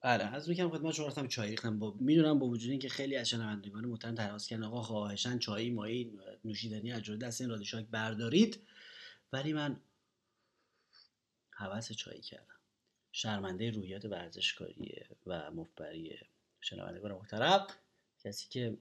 بله 0.00 0.24
از 0.24 0.48
میگم 0.48 0.70
خدمت 0.70 0.94
شما 0.94 1.06
رفتم 1.06 1.28
چای 1.28 1.50
ریختم. 1.50 1.78
با 1.78 1.96
می‌دونم 2.00 2.38
با 2.38 2.46
وجود 2.46 2.70
اینکه 2.70 2.88
خیلی 2.88 3.16
از 3.16 3.28
شنوندگان 3.28 3.84
محترم 3.84 4.14
تراس 4.14 4.46
کردن 4.46 4.64
آقا 4.64 4.82
خواهشن 4.82 5.38
چای 5.38 5.70
مایی 5.70 6.18
نوشیدنی 6.44 6.92
از 6.92 7.02
جلوی 7.02 7.18
دست 7.18 7.40
این 7.40 7.50
رادیو 7.50 7.82
بردارید. 7.90 8.66
ولی 9.32 9.52
من 9.52 9.80
حوس 11.50 11.92
چای 11.92 12.20
کردم. 12.20 12.56
شرمنده 13.12 13.70
رویات 13.70 14.04
ورزشکاری 14.04 15.04
و 15.26 15.50
مفبری 15.50 16.18
شنوندگان 16.60 17.12
محترم. 17.12 17.66
کسی 18.24 18.48
که 18.48 18.78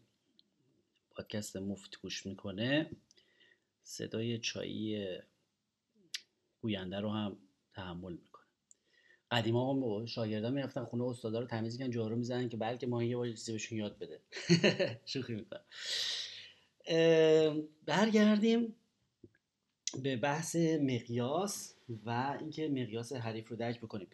پادکست 1.11 1.57
مفت 1.57 1.99
گوش 2.01 2.25
می‌کنه 2.25 2.91
صدای 3.87 4.37
چایی 4.37 5.07
گوینده 6.61 6.99
رو 6.99 7.09
هم 7.09 7.37
تحمل 7.73 8.13
می‌کنه. 8.13 8.45
قدیما 9.31 9.73
هم 9.73 10.05
شاگردان 10.05 10.53
می‌رفتن 10.53 10.85
خونه 10.85 11.03
استادا 11.03 11.39
رو 11.39 11.47
تمیز 11.47 11.77
کردن 11.77 11.91
جارو 11.91 12.15
می‌زنن 12.15 12.49
که 12.49 12.57
بلکه 12.57 12.87
ما 12.87 13.03
یه 13.03 13.33
چیزی 13.33 13.51
بهشون 13.51 13.77
یاد 13.77 13.99
بده. 13.99 14.21
شوخی 15.05 15.35
می‌کنم. 15.35 15.61
برگردیم 17.85 18.75
به 20.03 20.15
بحث 20.15 20.55
مقیاس 20.81 21.75
و 22.05 22.37
اینکه 22.39 22.69
مقیاس 22.69 23.13
حریف 23.13 23.49
رو 23.49 23.55
درک 23.55 23.81
بکنیم. 23.81 24.07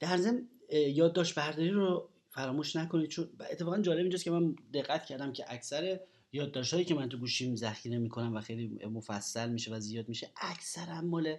در 0.00 0.16
ضمن 0.16 0.48
یادداشت 0.70 1.34
برداری 1.34 1.70
رو 1.70 2.08
فراموش 2.30 2.76
نکنید 2.76 3.10
چون 3.10 3.30
اتفاقا 3.50 3.80
جالب 3.80 3.98
اینجاست 3.98 4.24
که 4.24 4.30
من 4.30 4.56
دقت 4.74 5.04
کردم 5.04 5.32
که 5.32 5.44
اکثر 5.48 6.00
یادداشتهایی 6.32 6.84
که 6.84 6.94
من 6.94 7.08
تو 7.08 7.18
گوشیم 7.18 7.56
ذخیره 7.56 7.98
می‌کنم 7.98 8.36
و 8.36 8.40
خیلی 8.40 8.86
مفصل 8.86 9.50
میشه 9.50 9.72
و 9.74 9.80
زیاد 9.80 10.08
میشه 10.08 10.30
اکثرا 10.36 11.00
مال 11.00 11.36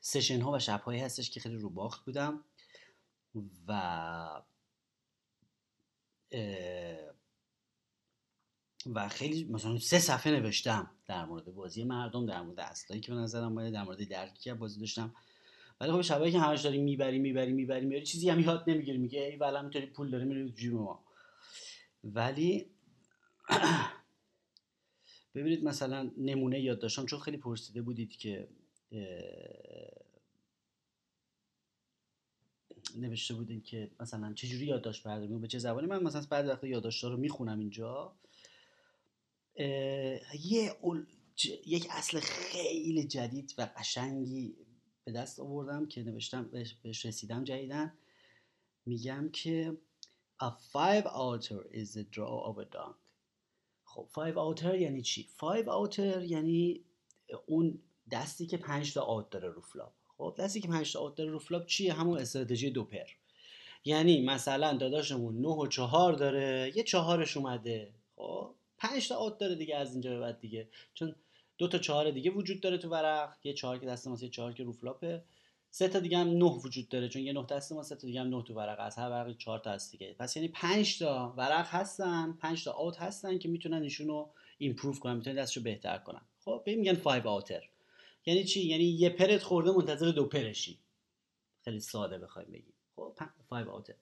سشن 0.00 0.40
ها 0.40 0.52
و 0.52 0.58
شب 0.58 0.80
هایی 0.80 1.00
هستش 1.00 1.30
که 1.30 1.40
خیلی 1.40 1.56
رو 1.56 1.70
باخت 1.70 2.04
بودم 2.04 2.44
و 3.68 4.42
و 8.94 9.08
خیلی 9.08 9.44
مثلا 9.44 9.78
سه 9.78 9.98
صفحه 9.98 10.32
نوشتم 10.32 10.90
در 11.06 11.24
مورد 11.24 11.44
بازی 11.44 11.84
مردم 11.84 12.26
در 12.26 12.42
مورد 12.42 12.60
اصلایی 12.60 13.02
که 13.02 13.12
به 13.12 13.18
نظرم 13.18 13.54
باید 13.54 13.72
در 13.72 13.82
مورد 13.82 14.08
درکی 14.08 14.38
که 14.42 14.54
بازی 14.54 14.80
داشتم. 14.80 15.14
ولی 15.80 15.92
خب 15.92 16.00
شبایی 16.00 16.32
که 16.32 16.40
همش 16.40 16.60
داری 16.60 16.78
می‌بری 16.78 17.18
می‌بری 17.18 17.52
می‌بری 17.52 17.86
می‌بری 17.86 18.06
چیزی 18.06 18.30
هم 18.30 18.40
یاد 18.40 18.70
نمی‌گیری 18.70 18.98
میگه 18.98 19.20
ای 19.20 19.36
والا 19.36 19.62
می‌تونی 19.62 19.86
پول 19.86 20.10
داری 20.10 20.24
میری 20.24 20.50
جیب 20.50 20.74
ما. 20.74 21.04
ولی 22.04 22.70
ببینید 25.34 25.64
مثلا 25.64 26.10
نمونه 26.18 26.60
یاد 26.60 26.78
داشتم 26.78 27.06
چون 27.06 27.18
خیلی 27.20 27.36
پرسیده 27.36 27.82
بودید 27.82 28.16
که 28.16 28.48
نوشته 32.96 33.34
بودین 33.34 33.62
که 33.62 33.90
مثلا 34.00 34.32
چجوری 34.32 34.66
یادداشت 34.66 35.02
برداری 35.02 35.34
به 35.38 35.48
چه 35.48 35.58
زبانی. 35.58 35.86
من 35.86 36.02
مثلا 36.02 36.26
بعد 36.30 36.46
وقتا 36.46 36.66
یادداشت‌ها 36.66 37.10
رو 37.10 37.16
می‌خونم 37.16 37.58
اینجا. 37.58 38.16
یه 40.44 40.76
یک 41.66 41.86
اصل 41.90 42.20
خیلی 42.20 43.04
جدید 43.04 43.54
و 43.58 43.68
قشنگی 43.76 44.56
به 45.04 45.12
دست 45.12 45.40
آوردم 45.40 45.86
که 45.86 46.02
نوشتم 46.02 46.50
بهش 46.82 47.06
رسیدم 47.06 47.44
جدیدن 47.44 47.92
میگم 48.86 49.28
که 49.32 49.76
a 50.42 50.46
five 50.72 51.04
outer 51.04 51.62
is 51.72 51.94
the 51.94 52.04
draw 52.14 52.50
of 52.50 52.58
a 52.58 52.64
dunk 52.76 53.01
خب 53.94 54.08
five 54.14 54.34
outer 54.34 54.74
یعنی 54.74 55.02
چی؟ 55.02 55.28
five 55.38 55.66
outer 55.66 56.22
یعنی 56.22 56.80
اون 57.46 57.78
دستی 58.10 58.46
که 58.46 58.56
پنج 58.56 58.94
تا 58.94 59.02
out 59.02 59.30
داره 59.30 59.48
رو 59.48 59.60
flop 59.60 59.92
خب 60.18 60.34
دستی 60.38 60.60
که 60.60 60.68
پنج 60.68 60.92
تا 60.92 61.00
out 61.00 61.14
داره 61.14 61.30
رو 61.30 61.38
flop 61.38 61.66
چیه؟ 61.66 61.92
همون 61.92 62.18
استراتژی 62.18 62.70
دو 62.70 62.84
پر. 62.84 63.06
یعنی 63.84 64.22
مثلا 64.24 64.76
داداشمون 64.76 65.40
9 65.40 65.48
و 65.48 65.66
4 65.66 66.12
داره 66.12 66.72
یه 66.74 66.82
چهارش 66.82 67.36
اومده. 67.36 67.92
خب 68.16 68.54
5 68.78 69.08
تا 69.08 69.16
out 69.16 69.38
داره 69.38 69.54
دیگه 69.54 69.76
از 69.76 69.92
اینجا 69.92 70.10
به 70.10 70.20
بعد 70.20 70.40
دیگه. 70.40 70.68
چون 70.94 71.14
دو 71.58 71.68
تا 71.68 71.78
چهار 71.78 72.10
دیگه 72.10 72.30
وجود 72.30 72.60
داره 72.60 72.78
تو 72.78 72.88
ورق. 72.88 73.36
یه 73.44 73.52
چهار 73.52 73.78
که 73.78 73.86
دست 73.86 74.08
ماست 74.08 74.22
یه 74.22 74.28
چهار 74.28 74.52
که 74.52 74.64
رو 74.64 74.72
flop 74.72 75.12
ه 75.12 75.22
سه 75.74 75.88
تا 75.88 76.00
دیگه 76.00 76.18
هم 76.18 76.28
نه 76.28 76.44
وجود 76.44 76.88
داره 76.88 77.08
چون 77.08 77.22
یه 77.22 77.32
نه 77.32 77.46
دست 77.46 77.72
ما 77.72 77.82
سه 77.82 77.96
تا 77.96 78.06
دیگه 78.06 78.20
هم 78.20 78.28
نه 78.28 78.42
تو 78.42 78.54
ورق 78.54 78.76
از 78.80 78.96
هر 78.96 79.10
ورق 79.10 79.36
چهار 79.36 79.58
تا 79.58 79.70
هست 79.70 79.92
دیگه. 79.92 80.16
پس 80.18 80.36
یعنی 80.36 80.48
5 80.48 80.98
تا 80.98 81.34
ورق 81.36 81.66
هستن 81.66 82.32
5 82.32 82.64
تا 82.64 82.72
out 82.72 82.96
هستن 82.96 83.38
که 83.38 83.48
می‌تونن 83.48 83.82
ایشون 83.82 84.08
رو 84.08 84.30
improve 84.58 84.94
کنن 84.94 85.16
می‌تونن 85.16 85.36
دستشو 85.36 85.62
بهتر 85.62 85.98
کنن. 85.98 86.20
خب 86.44 86.62
به 86.64 86.76
میگن 86.76 86.94
5 86.94 87.26
outer 87.26 87.62
یعنی 88.26 88.44
چی؟ 88.44 88.60
یعنی 88.66 88.84
یه 88.84 89.08
پرت 89.10 89.42
خورده 89.42 89.70
منتظر 89.70 90.10
دو 90.10 90.26
پرشی. 90.26 90.78
خیلی 91.64 91.80
ساده 91.80 92.18
بخوایم 92.18 92.48
بگیم. 92.48 92.74
خب 92.96 93.12
5 93.50 93.68
outer 93.68 93.94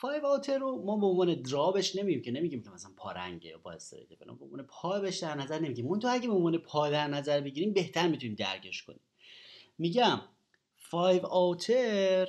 5 0.00 0.22
outer 0.24 0.58
رو 0.58 0.84
ما 0.84 0.96
به 0.96 1.06
عنوان 1.06 1.34
draw 1.34 1.65
بهش 1.65 1.96
نمیگیم 1.96 2.22
که 2.22 2.30
نمیگیم 2.30 2.62
که 2.62 2.70
مثلا 2.70 2.90
پارنگه 2.96 3.50
یا 3.50 3.58
با 3.58 3.72
straight 3.72 4.08
به 4.08 4.30
عنوان 4.30 4.62
پا 4.62 5.00
بهش 5.00 5.18
در 5.18 5.34
نظر 5.34 5.58
نمیگیم. 5.58 5.86
اون 5.86 5.98
تو 5.98 6.08
اگه 6.10 6.28
به 6.28 6.34
عنوان 6.34 6.58
پا 6.58 6.90
در 6.90 7.08
نظر 7.08 7.40
بگیریم 7.40 7.72
بهتر 7.72 8.08
می‌تونیم 8.08 8.36
درکش 8.36 8.82
کنیم. 8.82 9.00
میگم 9.78 10.20
five 10.90 11.26
outer 11.26 12.28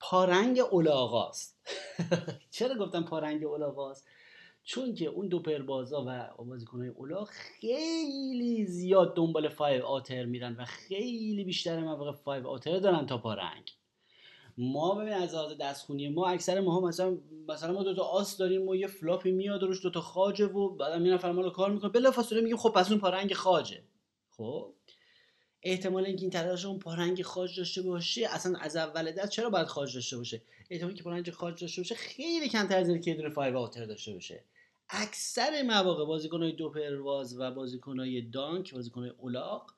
پارنگ 0.00 0.60
اولاغاست. 0.70 1.58
چرا 2.50 2.74
گفتم 2.74 3.02
پارنگ 3.02 3.44
اولاغاست؟ 3.44 4.06
چون 4.64 4.94
که 4.94 5.06
اون 5.06 5.28
دو 5.28 5.40
پربازا 5.40 6.04
و 6.08 6.44
بازیکنهای 6.44 6.88
اولا 6.88 7.24
خیلی 7.24 8.66
زیاد 8.66 9.16
دنبال 9.16 9.48
five 9.48 9.84
outer 9.84 10.24
میرن 10.24 10.56
و 10.56 10.64
خیلی 10.64 11.44
بیشتر 11.44 11.80
مواقع 11.80 12.12
five 12.12 12.48
outer 12.48 12.78
دارن 12.78 13.06
تا 13.06 13.18
پارنگ. 13.18 13.72
ما 14.58 14.94
ببین 14.94 15.12
از 15.12 15.34
لحاظ 15.34 15.52
دستخونی 15.52 16.08
ما 16.08 16.26
اکثر 16.26 16.60
ما 16.60 16.80
مثلا 16.80 17.18
مثلا 17.48 17.72
ما 17.72 17.82
دو 17.82 17.94
تا 17.94 18.02
آس 18.02 18.36
داریم 18.36 18.68
و 18.68 18.74
یه 18.74 18.86
flop 18.86 19.21
ی 19.21 19.30
میاد 19.30 19.62
روش 19.62 19.82
دو 19.82 19.90
تا 19.90 20.00
خاجه 20.00 20.46
و 20.46 20.68
بعد 20.68 21.02
یه 21.02 21.14
نفر 21.14 21.32
ما 21.32 21.50
call 21.50 21.70
می‌کنه. 21.70 21.90
بلافاصله 21.90 22.40
میگیم 22.40 22.56
خب 22.56 22.70
پس 22.70 22.90
اون 22.90 23.00
پارنگ 23.00 23.34
خاجه. 23.34 23.82
خب؟ 24.30 24.72
احتمال 25.66 26.04
اینکه 26.04 26.22
این 26.22 26.30
تلاش 26.30 26.64
اون 26.64 26.78
پارنگ 26.78 27.22
خاج 27.22 27.56
داشته 27.58 27.82
باشه 27.82 28.28
اصلا 28.30 28.58
از 28.58 28.76
اول 28.76 29.12
دست 29.12 29.30
چرا 29.30 29.50
باید 29.50 29.66
خاج 29.66 29.94
داشته 29.94 30.16
باشه؟ 30.16 30.42
احتمال 30.70 30.94
که 30.94 31.02
پارنگ 31.02 31.30
خاج 31.30 31.60
داشته 31.60 31.80
باشه 31.80 31.94
خیلی 31.94 32.48
کمتر 32.48 32.78
از 32.78 32.88
که 32.88 33.10
یه 33.10 33.16
دونه 33.16 33.28
five 33.28 33.56
outer 33.56 33.84
داشته 33.84 34.12
باشه. 34.12 34.44
اکثر 34.88 35.62
مواقع 35.62 36.04
بازیکنهای 36.04 36.52
دو 36.52 36.70
پر 36.70 37.04
باز 37.04 37.38
و 37.38 37.50
بازیکنهای 37.50 38.22
donk 38.22 38.74
بازیکنهای 38.74 39.12
اولاق 39.18 39.74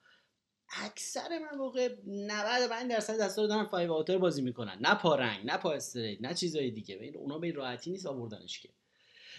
اکثر 0.85 1.39
مواقع 1.53 1.95
95 2.07 2.91
درصد 2.91 3.21
دستا 3.21 3.43
رو 3.43 3.49
دارن 3.49 3.65
five 3.65 3.93
outer 3.93 4.19
بازی 4.19 4.43
می‌کنن. 4.43 4.79
نه 4.81 4.95
پارنگ 4.95 5.47
نه 5.47 5.57
پا 5.57 5.73
straight 5.73 6.23
نه 6.23 6.35
چیزای 6.35 6.71
دیگه. 6.71 7.13
اونا 7.15 7.39
به 7.39 7.53
راحتی 7.53 7.91
نیست 7.91 8.07
آوردنش 8.07 8.61
که. 8.61 8.69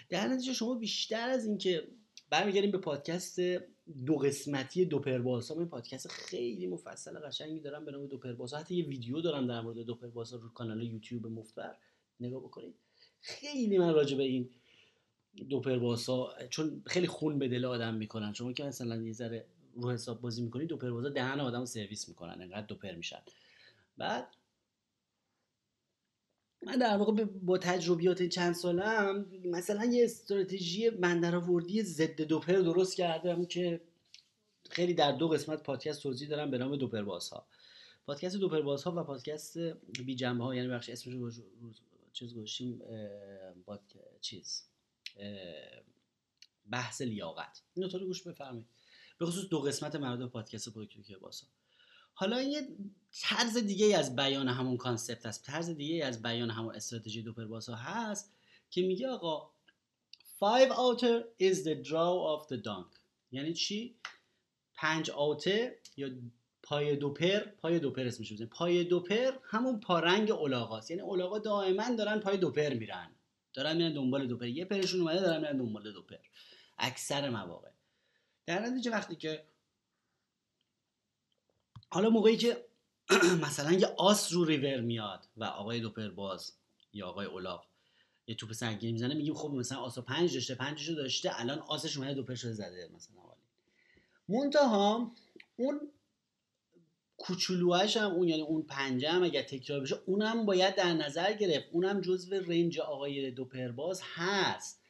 در 0.09 0.27
نتیجه 0.27 0.53
شما 0.53 0.75
بیشتر 0.75 1.29
از 1.29 1.45
اینکه 1.45 1.87
برمیگردیم 2.29 2.71
به 2.71 2.77
پادکست 2.77 3.39
دو 4.05 4.15
قسمتی 4.15 4.85
دو 4.85 4.99
پر 4.99 5.25
باز 5.25 5.51
ها 5.51 5.57
من 5.57 5.65
پادکست 5.65 6.07
خیلی 6.07 6.67
مفصل 6.67 7.19
قشنگی 7.19 7.59
دارم 7.59 7.85
به 7.85 7.91
نام 7.91 8.07
دو 8.07 8.17
پر 8.17 8.35
باز 8.35 8.53
حتی 8.53 8.75
یه 8.75 8.85
ویدیو 8.85 9.21
دارم 9.21 9.47
در 9.47 9.61
مورد 9.61 9.77
دو 9.77 9.95
پر 9.95 10.14
باز 10.14 10.33
رو 10.33 10.49
کانال 10.49 10.83
یوتیوب 10.83 11.27
مفتبر 11.27 11.75
نگاه 12.19 12.41
بکنید. 12.41 12.75
خیلی 13.21 13.77
من 13.77 13.93
راجع 13.93 14.17
به 14.17 14.23
این 14.23 14.49
دو 15.49 15.59
پرواز 15.59 16.05
ها 16.05 16.33
چون 16.49 16.83
خیلی 16.85 17.07
خون 17.07 17.39
به 17.39 17.47
دل 17.47 17.65
آدم 17.65 17.93
می‌کنن. 17.93 18.33
شما 18.33 18.53
که 18.53 18.63
مثلا 18.63 19.01
یه 19.01 19.13
ذره 19.13 19.45
رو 19.75 19.91
حساب 19.91 20.21
بازی 20.21 20.41
می‌کنید 20.41 20.67
دو 20.67 20.77
پرواز 20.77 21.05
ها 21.05 21.09
دهن 21.09 21.39
آدم 21.39 21.65
سرویس 21.65 22.09
می‌کنن. 22.09 22.41
انقدر 22.41 22.65
دو 22.67 22.75
پر 22.75 22.91
میشن. 22.91 23.21
بعد 23.97 24.27
من 26.61 26.75
در 26.75 26.97
واقع 26.97 27.23
با 27.23 27.57
تجربیات 27.57 28.23
چند 28.23 28.55
سالم 28.55 29.25
مثلا 29.45 29.85
یه 29.85 30.03
استراتژی 30.03 30.89
بندرآوردی 30.89 31.83
ضد 31.83 32.21
دوپر 32.21 32.53
درست 32.53 32.95
کردم 32.95 33.45
که 33.45 33.81
خیلی 34.69 34.93
در 34.93 35.11
دو 35.11 35.27
قسمت 35.27 35.63
پادکست 35.63 36.03
توضیح 36.03 36.29
دارم 36.29 36.51
به 36.51 36.57
نام 36.57 36.75
دوپر 36.75 37.03
ها 37.03 37.45
پادکست 38.05 38.35
دوپر 38.35 38.61
ها 38.61 38.93
و 38.95 39.03
پادکست 39.03 39.57
بی 40.05 40.15
جنبه 40.15 40.43
ها 40.43 40.55
یعنی 40.55 40.67
بخش 40.67 40.89
اسمش 40.89 41.13
رو 41.13 41.31
چیز 42.13 42.33
گوشیم 42.33 42.81
با 43.65 43.79
چیز 44.21 44.63
بحث 46.71 47.01
لیاقت. 47.01 47.61
این 47.73 47.89
رو 47.89 48.05
گوش 48.05 48.21
بفرمایید. 48.21 48.67
به 49.19 49.25
خصوص 49.25 49.49
دو 49.49 49.59
قسمت 49.59 49.95
مربوط 49.95 50.31
پادکست 50.31 50.69
پروکیوکی 50.69 51.15
باسا 51.15 51.47
حالا 52.19 52.41
یه 52.41 52.67
طرز 53.21 53.57
دیگه 53.57 53.97
از 53.97 54.15
بیان 54.15 54.47
همون 54.47 54.77
concept 54.77 55.25
هست 55.25 55.45
طرز 55.45 55.69
دیگه 55.69 56.05
از 56.05 56.21
بیان 56.21 56.49
همون 56.49 56.75
استراتژی 56.75 57.21
دو 57.21 57.33
پرباسا 57.33 57.75
هست 57.75 58.33
که 58.69 58.81
میگه 58.81 59.07
آقا 59.07 59.51
five 60.39 60.71
outer 60.71 61.23
is 61.41 61.55
the 61.55 61.89
draw 61.89 62.13
of 62.35 62.47
the 62.49 62.57
donk. 62.65 62.99
یعنی 63.31 63.53
چی؟ 63.53 63.95
پنج 64.75 65.11
آوتر 65.11 65.71
یا 65.97 66.09
پای 66.63 66.95
دوپر 66.95 67.39
پای 67.39 67.79
دوپر 67.79 68.07
اسمش 68.07 68.33
بزنید 68.33 68.49
پای 68.49 68.83
دوپر 68.83 69.31
همون 69.43 69.79
پارنگ 69.79 70.31
اولاغاست 70.31 70.91
یعنی 70.91 71.01
اولاغا 71.01 71.39
دائما 71.39 71.95
دارن 71.95 72.19
پای 72.19 72.37
دوپر 72.37 72.73
میرن. 72.73 73.11
دارن 73.53 73.77
میرن 73.77 73.93
دنبال 73.93 74.27
دوپر 74.27 74.47
یه 74.47 74.65
پرشون 74.65 75.01
اومده 75.01 75.19
دارن 75.19 75.41
میرن 75.41 75.57
دنبال 75.57 75.91
دوپر 75.91 76.17
اکثر 76.77 77.29
مواقع. 77.29 77.69
در 78.45 78.59
نتیجه 78.59 78.91
وقتی 78.91 79.15
که 79.15 79.45
حالا 81.89 82.09
موقعی 82.09 82.37
که 82.37 82.65
مثلا 83.45 83.71
یه 83.71 83.87
آس 83.87 84.33
رو 84.33 84.45
ریور 84.45 84.81
میاد 84.81 85.27
و 85.37 85.43
آقای 85.43 85.79
دوپر 85.79 86.09
باز 86.09 86.53
یا 86.93 87.07
آقای 87.07 87.25
اولاق 87.25 87.65
یه 88.27 88.35
توپ 88.35 88.51
سنگین 88.51 88.91
می‌زنه 88.91 89.13
میگیم 89.13 89.33
خب 89.33 89.49
مثلا 89.49 89.77
آسو 89.77 90.01
پنج 90.01 90.33
داشته 90.33 90.55
پنجشو 90.55 90.93
داشته 90.93 91.39
الان 91.39 91.59
آسش 91.59 91.97
اومده 91.97 92.13
دوپر 92.13 92.35
شده 92.35 92.53
زده 92.53 92.89
مثلا 92.95 93.19
منتها 94.29 95.11
اون 95.57 95.79
کوچولوهاش 97.17 97.97
هم 97.97 98.11
اون 98.11 98.27
یعنی 98.27 98.41
اون 98.41 98.61
پنجه 98.61 99.09
هم 99.09 99.23
اگر 99.23 99.41
تکرار 99.41 99.79
بشه 99.79 99.99
اونم 100.05 100.45
باید 100.45 100.75
در 100.75 100.93
نظر 100.93 101.33
گرفت. 101.33 101.65
اونم 101.71 102.01
جزو 102.01 102.35
رنج 102.35 102.79
آقای 102.79 103.31
دو 103.31 103.45
پرباز 103.45 104.01
هست. 104.15 104.81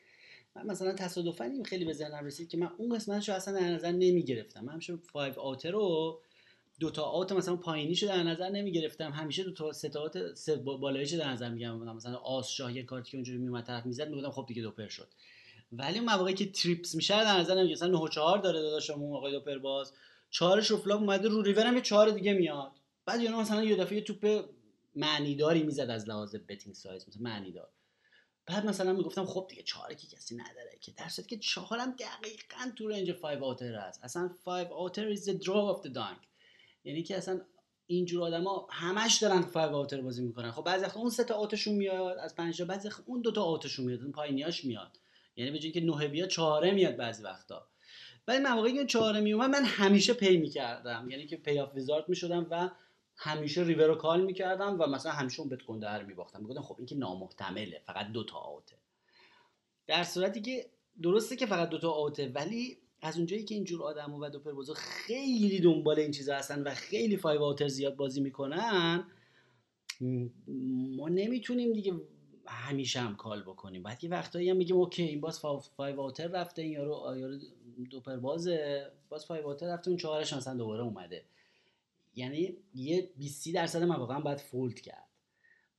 من 0.56 0.66
مثلا 0.66 0.94
تصادفا 0.94 1.44
این 1.44 1.64
خیلی 1.64 1.86
به 1.86 1.94
ذهنم 1.94 2.26
رسید 2.26 2.50
که 2.50 2.58
من 2.58 2.72
اون 2.78 2.96
قسمتش 2.96 3.30
رو 3.30 3.36
اصلا 3.36 3.60
در 3.60 3.70
نظر 3.70 3.92
نمی 3.92 4.24
گرفتم 4.24 4.66
من 4.66 4.74
همیشه 4.74 4.96
5 4.96 5.38
آتر 5.38 5.72
رو 5.72 6.22
دو 6.80 6.90
تا 6.90 7.04
آت 7.04 7.32
مثلا 7.32 7.56
پایینیشو 7.56 8.08
در 8.08 8.24
نظر 8.24 8.50
نمی 8.50 8.72
گرفتم 8.72 9.12
همیشه 9.12 9.44
دو 9.44 9.52
تا 9.52 9.72
سه 9.72 9.90
تا 9.90 10.02
آت 10.02 10.36
سه 10.36 10.56
بالاییشو 10.56 11.18
در 11.18 11.32
نظر 11.32 11.50
میگم 11.50 11.78
مثلا 11.78 12.16
آس 12.16 12.50
شاه 12.50 12.76
یه 12.76 12.84
کارتی 12.84 13.12
که 13.12 13.18
اونجوری 13.18 13.38
میومد 13.38 13.64
طرف 13.64 13.86
می‌زد 13.86 14.10
می‌گفتم 14.10 14.32
خب 14.32 14.46
دیگه 14.48 14.62
دو 14.62 14.72
پر 14.72 14.88
شد. 14.88 15.08
ولی 15.72 16.00
اون 16.00 16.10
مواقعی 16.10 16.34
که 16.34 16.52
trips 16.52 16.96
میشه 16.96 17.24
در 17.24 17.40
نظر 17.40 17.56
نمی‌گیرم 17.56 17.78
مثلا 17.78 18.00
9 18.04 18.10
4 18.10 18.38
داره 18.38 18.62
داداشم 18.62 19.04
آقای 19.04 19.32
دو 19.32 19.40
پر 19.40 19.58
باز. 19.58 19.94
چهارش 20.30 20.68
رو 20.68 20.78
flop 20.78 21.00
اومده 21.00 21.28
رو 21.28 21.42
ریور 21.42 21.66
هم 21.66 21.76
یه 21.76 21.82
چهار 21.82 22.10
دیگه 22.10 22.34
میاد. 22.34 22.72
بعد 23.06 23.22
یا 23.22 23.40
مثلا 23.40 23.64
یه 23.64 23.76
دفعه 23.76 23.98
یه 23.98 24.04
توپ 24.04 24.46
معنیداری 24.96 25.64
می‌زد 25.64 25.90
از 25.90 26.10
لحاظ 26.10 26.36
betting 26.36 26.76
size 26.76 27.08
مثلا 27.08 27.22
معنیدار. 27.22 27.70
بعد 28.46 28.66
مثلا 28.66 28.94
می‌گفتم 28.94 29.26
خب 29.26 29.46
دیگه 29.50 29.64
چهار 29.64 29.94
که 29.94 30.08
کسی 30.08 30.36
نداره 30.36 30.78
که. 30.82 30.92
در 30.92 31.10
که 31.28 31.38
چهارم 31.38 31.92
دقیقا 31.92 32.72
تو 32.76 32.88
range 32.88 33.12
5 33.12 33.44
outer 33.44 33.76
هست. 33.76 34.04
اصلا 34.04 34.30
5 34.46 34.68
outer 34.68 35.16
is 35.16 35.20
the 35.20 35.34
draw 35.44 35.76
of 35.76 35.88
the 35.88 35.94
donk. 35.94 36.30
یعنی 36.84 37.04
که 37.04 37.18
اصلا 37.18 37.42
اینجور 37.86 38.24
آدما 38.24 38.68
همش 38.72 39.18
دارن 39.18 39.42
5 39.42 39.74
outer 39.74 40.02
بازی 40.02 40.24
می‌کنن. 40.24 40.52
خب 40.52 40.64
بعضی 40.64 40.86
اون 40.96 41.10
سه 41.10 41.24
تا 41.24 41.36
out 41.36 41.53
شون 41.53 41.76
میاد 41.76 42.18
از 42.18 42.36
پنج 42.36 42.58
تا 42.58 42.66
بعضی 42.66 42.90
اون 43.06 43.22
دو 43.22 43.32
تا 43.32 43.44
out 43.44 43.62
شون 43.62 43.86
میاد 43.86 44.02
اون 44.02 44.12
پایینیاش 44.12 44.66
میاد. 44.66 45.00
یعنی 45.36 45.52
به 45.52 45.60
که 45.60 45.82
نه 45.82 46.08
بیاد 46.08 46.30
چهاره 46.30 46.72
میاد 46.72 46.96
بعضی 46.96 47.24
وقتا. 47.24 47.68
ولی 48.28 48.40
مواقعی 48.40 48.74
که 48.74 48.86
چهاره 48.86 49.20
میومد 49.20 49.50
من 49.50 49.64
همیشه 49.64 50.14
pay 50.14 50.38
می‌کردم. 50.38 51.08
یعنی 51.10 51.28
که 51.28 51.38
payoff 51.38 51.76
wizard 51.76 52.10
می‌شدم 52.10 52.48
و 52.52 52.70
همیشه 53.18 53.64
river 53.64 53.88
رو 53.88 53.96
call 53.96 54.22
می‌کردم 54.22 54.80
و 54.80 54.88
مثلا 54.88 55.12
همیشه 55.12 55.40
اون 55.40 55.50
bet 55.50 55.64
گنده 55.64 55.90
رو 55.90 56.08
میباختم. 56.08 56.42
می‌گفتم 56.42 56.62
خب 56.62 56.76
این 56.78 56.86
که 56.86 56.96
نامحتمله 56.96 57.82
فقط 57.86 58.12
دو 58.12 58.24
تا 58.24 58.38
out 58.38 58.68
ه 58.68 58.78
در 59.88 60.04
صورتی 60.04 60.42
که 60.42 60.70
درسته 61.02 61.36
که 61.36 61.46
فقط 61.46 61.70
دو 61.70 61.78
تا 61.78 61.92
out 61.92 62.22
ه 62.22 62.32
ولی 62.36 62.78
از 63.02 63.18
اونجایی 63.18 63.44
که 63.44 63.56
اینجور 63.56 63.84
آدم 63.84 64.14
و 64.14 64.30
دو 64.30 64.40
pair 64.40 64.62
بازا 64.62 64.74
خیلی 64.74 65.60
دنبال 65.60 66.00
این 66.00 66.12
چیزا 66.12 66.36
هستن 66.36 66.64
و 66.64 66.74
خیلی 66.74 67.18
five 67.18 67.42
outer 67.42 67.68
زیاد 67.68 67.96
بازی 67.96 68.22
می‌کنن 68.22 69.04
ما 70.98 71.10
نمی‌تونیم 71.10 71.74
دیگه 71.74 71.94
همیشه 72.48 73.00
هم 73.00 73.16
call 73.16 73.42
بکنیم. 73.42 73.84
بعد 73.84 74.04
یه 74.04 74.10
وقتایی 74.10 74.50
هم 74.50 74.58
میگیم 74.58 74.76
okay 74.76 75.04
این 75.04 75.22
باز 75.22 75.40
five 75.78 76.02
outer 76.02 76.28
رفته 76.28 76.62
این 76.62 76.72
یارو 76.72 77.18
یارو 77.18 77.38
دو 77.90 78.00
pair 78.00 78.49
بازه 78.49 78.86
باز 79.10 79.26
five 79.26 79.48
outer 79.48 79.74
رفته 79.74 79.90
اون 79.90 79.98
چهارش 79.98 80.34
مثلا 80.34 80.58
دوباره 80.58 80.84
اومده. 80.84 81.26
یعنی 82.16 82.58
یه 82.76 83.10
20 83.18 83.54
درصد 83.54 83.84
مواقع 83.84 84.20
باید 84.20 84.40
fold 84.40 84.80
کرد. 84.80 85.10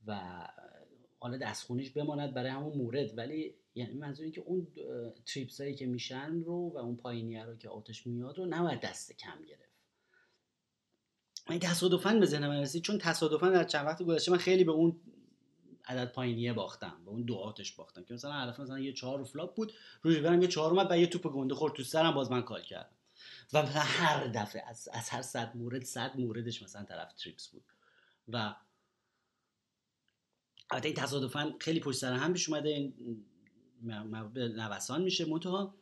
و 0.06 0.20
حالا 1.20 1.36
دستخونیش 1.36 1.90
بماند 1.90 2.34
برای 2.34 2.50
همون 2.50 2.78
مورد. 2.78 3.18
ولی 3.18 3.54
یعنی 3.74 3.94
منظور 3.94 4.24
این 4.24 4.32
که 4.32 4.40
اون 4.40 4.66
trips 5.26 5.60
هایی 5.60 5.74
که 5.74 5.86
میشن 5.86 6.42
رو 6.42 6.72
و 6.74 6.78
اون 6.78 6.96
پایینیه 6.96 7.44
رو 7.44 7.56
که 7.56 7.68
out 7.68 7.91
ش 7.91 8.06
میاد 8.06 8.38
رو 8.38 8.46
نباید 8.46 8.80
دست 8.80 9.18
کم 9.18 9.44
گرفت. 9.48 9.70
من 11.50 11.58
تصادفا 11.58 12.14
به 12.14 12.26
ذهنم 12.26 12.50
رسید 12.50 12.82
چون 12.82 12.98
تصادفا 12.98 13.48
در 13.48 13.64
چند 13.64 13.86
وقت 13.86 14.02
گذشته 14.02 14.32
من 14.32 14.38
خیلی 14.38 14.64
به 14.64 14.72
اون 14.72 15.00
عدد 15.86 16.12
پایینیه 16.12 16.52
باختم 16.52 16.96
به 17.04 17.10
اون 17.10 17.22
دو 17.22 17.34
out 17.34 17.57
ش 17.57 17.72
باختم 17.72 18.04
که 18.04 18.14
مثلا 18.14 18.32
هدف 18.32 18.60
مثلا 18.60 18.78
یه 18.78 18.92
چهار 18.92 19.24
flop 19.24 19.54
بود 19.54 19.72
river 20.02 20.20
م 20.20 20.42
یه 20.42 20.48
چهار 20.48 20.70
اومد 20.70 20.90
و 20.90 20.98
یه 20.98 21.06
توپ 21.06 21.32
گنده 21.32 21.54
خورد 21.54 21.74
تو 21.74 21.82
سرم 21.82 22.14
باز 22.14 22.30
من 22.30 22.42
call 22.42 22.62
کردم. 22.62 22.96
و 23.52 23.62
مثلا 23.62 23.82
هر 23.82 24.26
دفعه 24.26 24.62
از, 24.68 24.88
از 24.92 25.08
هر 25.08 25.22
صد 25.22 25.56
مورد 25.56 25.84
صد 25.84 26.12
موردش 26.16 26.62
مثلا 26.62 26.84
طرف 26.84 27.12
trips 27.12 27.48
بود. 27.48 27.64
و 28.28 28.54
البته 30.70 30.88
این 30.88 30.96
تصادفا 30.96 31.54
خیلی 31.60 31.80
پشت 31.80 31.98
سر 31.98 32.12
هم 32.12 32.32
پیش 32.32 32.48
اومده 32.48 32.68
این 32.68 32.94
نوسان 34.36 35.02
میشه. 35.02 35.24
منتها 35.24 35.74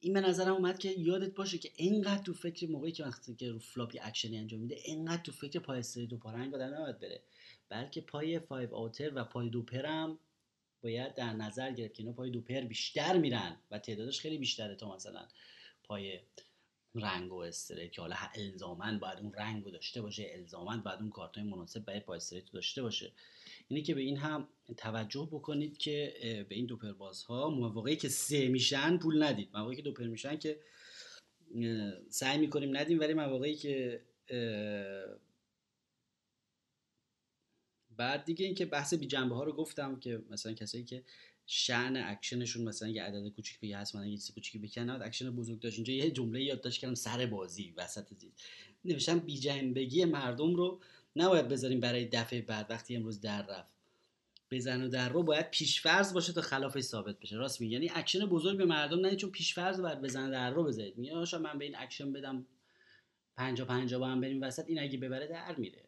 این 0.00 0.12
به 0.12 0.20
نظرم 0.20 0.54
اومد 0.54 0.78
که 0.78 0.90
یادت 0.90 1.34
باشه 1.34 1.58
که 1.58 1.70
اینقدر 1.76 2.22
تو 2.22 2.32
فکر 2.34 2.70
موقعی 2.70 2.92
که 2.92 3.04
وقتی 3.04 3.34
که 3.34 3.50
رو 3.50 3.58
flop 3.58 3.98
ی 3.98 4.03
action 4.03 4.33
ی 4.33 4.38
انجام 4.38 4.60
میده 4.60 4.76
اینقدر 4.84 5.22
تو 5.22 5.32
فکر 5.32 5.58
پای 5.58 5.82
سری 5.82 6.06
دو 6.06 6.18
پارنگ 6.18 6.54
آدم 6.54 6.74
نباید 6.74 7.00
بره. 7.00 7.22
بلکه 7.68 8.00
پای 8.00 8.38
5 8.38 8.68
آوتر 8.72 9.12
و 9.14 9.24
پای 9.24 9.50
دو 9.50 9.62
پرم 9.62 10.18
باید 10.82 11.14
در 11.14 11.32
نظر 11.32 11.72
گرفت 11.72 11.94
که 11.94 12.02
اینا 12.02 12.12
پای 12.12 12.30
دو 12.30 12.40
پر 12.40 12.60
بیشتر 12.60 13.18
میرن 13.18 13.56
و 13.70 13.78
تعدادش 13.78 14.20
خیلی 14.20 14.38
بیشتره 14.38 14.74
تا 14.74 14.94
مثلا 14.94 15.28
پای 15.84 16.20
رنگ 16.98 17.32
و 17.32 17.36
استریت 17.36 17.92
که 17.92 18.00
حالا 18.00 18.16
الزامن 18.34 18.98
باید 18.98 19.18
اون 19.18 19.32
رنگ 19.32 19.64
رو 19.64 19.70
داشته 19.70 20.02
باشه 20.02 20.30
الزامن 20.32 20.80
باید 20.80 21.00
اون 21.00 21.10
کارت 21.10 21.38
مناسب 21.38 21.84
برای 21.84 22.00
پای 22.00 22.16
استریت 22.16 22.52
داشته 22.52 22.82
باشه. 22.82 23.12
اینه 23.68 23.82
که 23.82 23.94
به 23.94 24.00
این 24.00 24.16
هم 24.16 24.48
توجه 24.76 25.28
بکنید 25.32 25.78
که 25.78 26.14
به 26.48 26.54
این 26.54 26.66
دو 26.66 26.78
ها 27.28 27.50
موقعی 27.50 27.96
که 27.96 28.08
سه 28.08 28.48
میشن 28.48 28.98
پول 28.98 29.22
ندید. 29.22 29.48
مواقعی 29.54 29.76
که 29.76 29.82
دو 29.82 29.92
پر 29.92 30.04
میشن 30.04 30.36
که 30.36 30.60
سعی 32.08 32.38
می‌کنیم 32.38 32.76
ندیم 32.76 33.00
ولی 33.00 33.14
مواقعی 33.14 33.54
که 33.54 34.02
بعد 37.96 38.24
دیگه 38.24 38.46
اینکه 38.46 38.66
بحث 38.66 38.94
بی 38.94 39.06
جنبه 39.06 39.34
ها 39.34 39.44
رو 39.44 39.52
گفتم 39.52 40.00
که 40.00 40.22
مثلا 40.30 40.52
کسایی 40.52 40.84
که 40.84 41.04
شأن 41.46 41.96
اکشنشون 41.96 42.64
مثلا 42.64 42.88
یه 42.88 43.02
عدد 43.02 43.28
کوچیک 43.28 43.60
bet 43.60 43.76
هست 43.76 43.96
مثلا 43.96 44.08
یه 44.08 44.16
چیز 44.16 44.30
کوچیکی 44.30 44.58
بکنن 44.58 45.02
اکشن 45.02 45.30
بزرگ 45.30 45.60
داشت. 45.60 45.76
اینجا 45.76 45.92
یه 45.92 46.10
جمله 46.10 46.42
یادداشت 46.42 46.80
کردم 46.80 46.94
سر 46.94 47.26
بازی 47.26 47.74
وسط 47.76 48.14
زید 48.14 48.32
نوشتم 48.84 49.18
بی 49.18 49.38
جنبگی 49.38 50.04
مردم 50.04 50.54
رو 50.54 50.80
نباید 51.16 51.48
بذاریم 51.48 51.80
برای 51.80 52.04
دفعه 52.04 52.42
بعد 52.42 52.66
وقتی 52.70 52.96
امروز 52.96 53.20
در 53.20 53.46
رفت. 53.46 53.76
بزن 54.50 54.82
و 54.82 54.88
در 54.88 55.08
رو 55.08 55.22
باید 55.22 55.50
پیشفرض 55.50 56.12
باشه 56.12 56.32
تا 56.32 56.40
خلافش 56.40 56.80
ثابت 56.80 57.20
بشه. 57.20 57.36
راست 57.36 57.60
میگی؟ 57.60 57.72
یعنی 57.72 57.90
اکشن 57.94 58.26
بزرگ 58.26 58.58
به 58.58 58.64
مردم 58.64 59.00
نه 59.00 59.16
چون 59.16 59.30
پیشفرض 59.30 59.80
باید 59.80 60.00
بزن 60.00 60.30
در 60.30 60.50
رو 60.50 60.64
بذارید. 60.64 60.98
میگه 60.98 61.38
من 61.38 61.58
به 61.58 61.64
این 61.64 61.76
اکشن 61.78 62.12
بدم 62.12 62.46
50 63.36 63.66
50 63.66 64.00
با 64.00 64.06
هم 64.06 64.20
بریم 64.20 64.42
وسط 64.42 64.64
این 64.68 64.80
اگه 64.80 64.98
ببره 64.98 65.26
در 65.26 65.54
میره. 65.56 65.82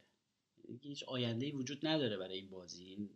هیچ 0.81 1.03
آینده 1.03 1.47
ای 1.47 1.53
وجود 1.53 1.87
نداره 1.87 2.17
برای 2.17 2.39
این 2.39 2.51
بازی. 2.51 2.85
این 2.85 3.11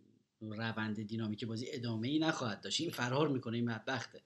روند 0.50 1.02
دینامیک 1.02 1.44
بازی 1.44 1.66
ادامه 1.68 2.08
ای 2.08 2.18
نخواهد 2.18 2.60
داشت. 2.60 2.80
این 2.80 2.90
فرار 2.90 3.28
می‌کنه 3.28 3.56
این 3.56 3.66
بدبخته. 3.66 4.22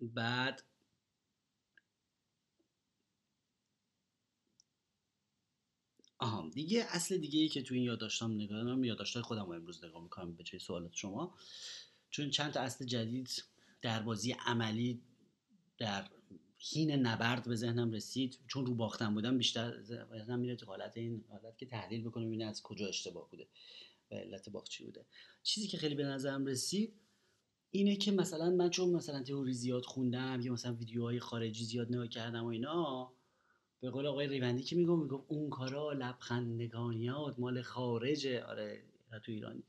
بعد 0.00 0.62
آها 6.18 6.50
دیگه 6.54 6.86
اصل 6.88 7.16
دیگه 7.16 7.40
ای 7.40 7.48
که 7.48 7.62
تو 7.62 7.74
این 7.74 7.82
یادداشتام 7.84 8.34
نگاه 8.34 8.64
دارم 8.64 8.84
یادداشتای 8.84 9.22
خودم 9.22 9.46
رو 9.46 9.52
امروز 9.52 9.84
نگاه 9.84 10.02
می‌کنم 10.02 10.34
به 10.34 10.44
جای 10.44 10.60
سوالات 10.60 10.94
شما. 10.94 11.34
چون 12.10 12.30
چند 12.30 12.52
تا 12.52 12.60
اصل 12.60 12.84
جدید 12.84 13.44
در 13.82 14.02
بازی 14.02 14.32
عملی 14.32 15.02
در 15.78 16.08
حین 16.72 16.90
نبرد 16.90 17.48
به 17.48 17.56
ذهنم 17.56 17.92
رسید. 17.92 18.38
چون 18.48 18.66
رو 18.66 18.74
باختم 18.74 19.14
بودم 19.14 19.38
بیشتر 19.38 19.82
ذهنم 19.82 20.38
میره 20.38 20.56
تو 20.56 20.66
حالت 20.66 20.96
این 20.96 21.24
حالت 21.28 21.58
که 21.58 21.66
تحلیل 21.66 22.04
بکنم 22.04 22.26
ببینم 22.26 22.48
از 22.48 22.62
کجا 22.62 22.86
اشتباه 22.86 23.30
بوده. 23.30 23.48
و 24.10 24.14
علت 24.14 24.48
بوده. 24.84 25.06
چیزی 25.42 25.66
که 25.66 25.78
خیلی 25.78 25.94
به 25.94 26.04
نظرم 26.04 26.46
رسید 26.46 26.94
اینه 27.70 27.96
که 27.96 28.12
مثلا 28.12 28.50
من 28.50 28.70
چون 28.70 28.90
مثلا 28.90 29.22
تئوری 29.22 29.52
زیاد 29.52 29.84
خوندم 29.84 30.40
یا 30.42 30.52
مثلا 30.52 30.74
ویدیوهای 30.74 31.20
خارجی 31.20 31.64
زیاد 31.64 31.88
نگاه 31.92 32.08
کردم 32.08 32.44
و 32.44 32.48
اینا 32.48 33.12
به 33.80 33.90
قول 33.90 34.06
آقای 34.06 34.26
ریوندی 34.26 34.62
که 34.62 34.76
میگم 34.76 35.02
میگم 35.02 35.22
اون 35.28 35.50
کارا 35.50 35.92
لبخندگانیات 35.92 37.38
مال 37.38 37.62
خارجه. 37.62 38.44
آره 38.44 38.82
تو 39.24 39.32
ایران. 39.32 39.62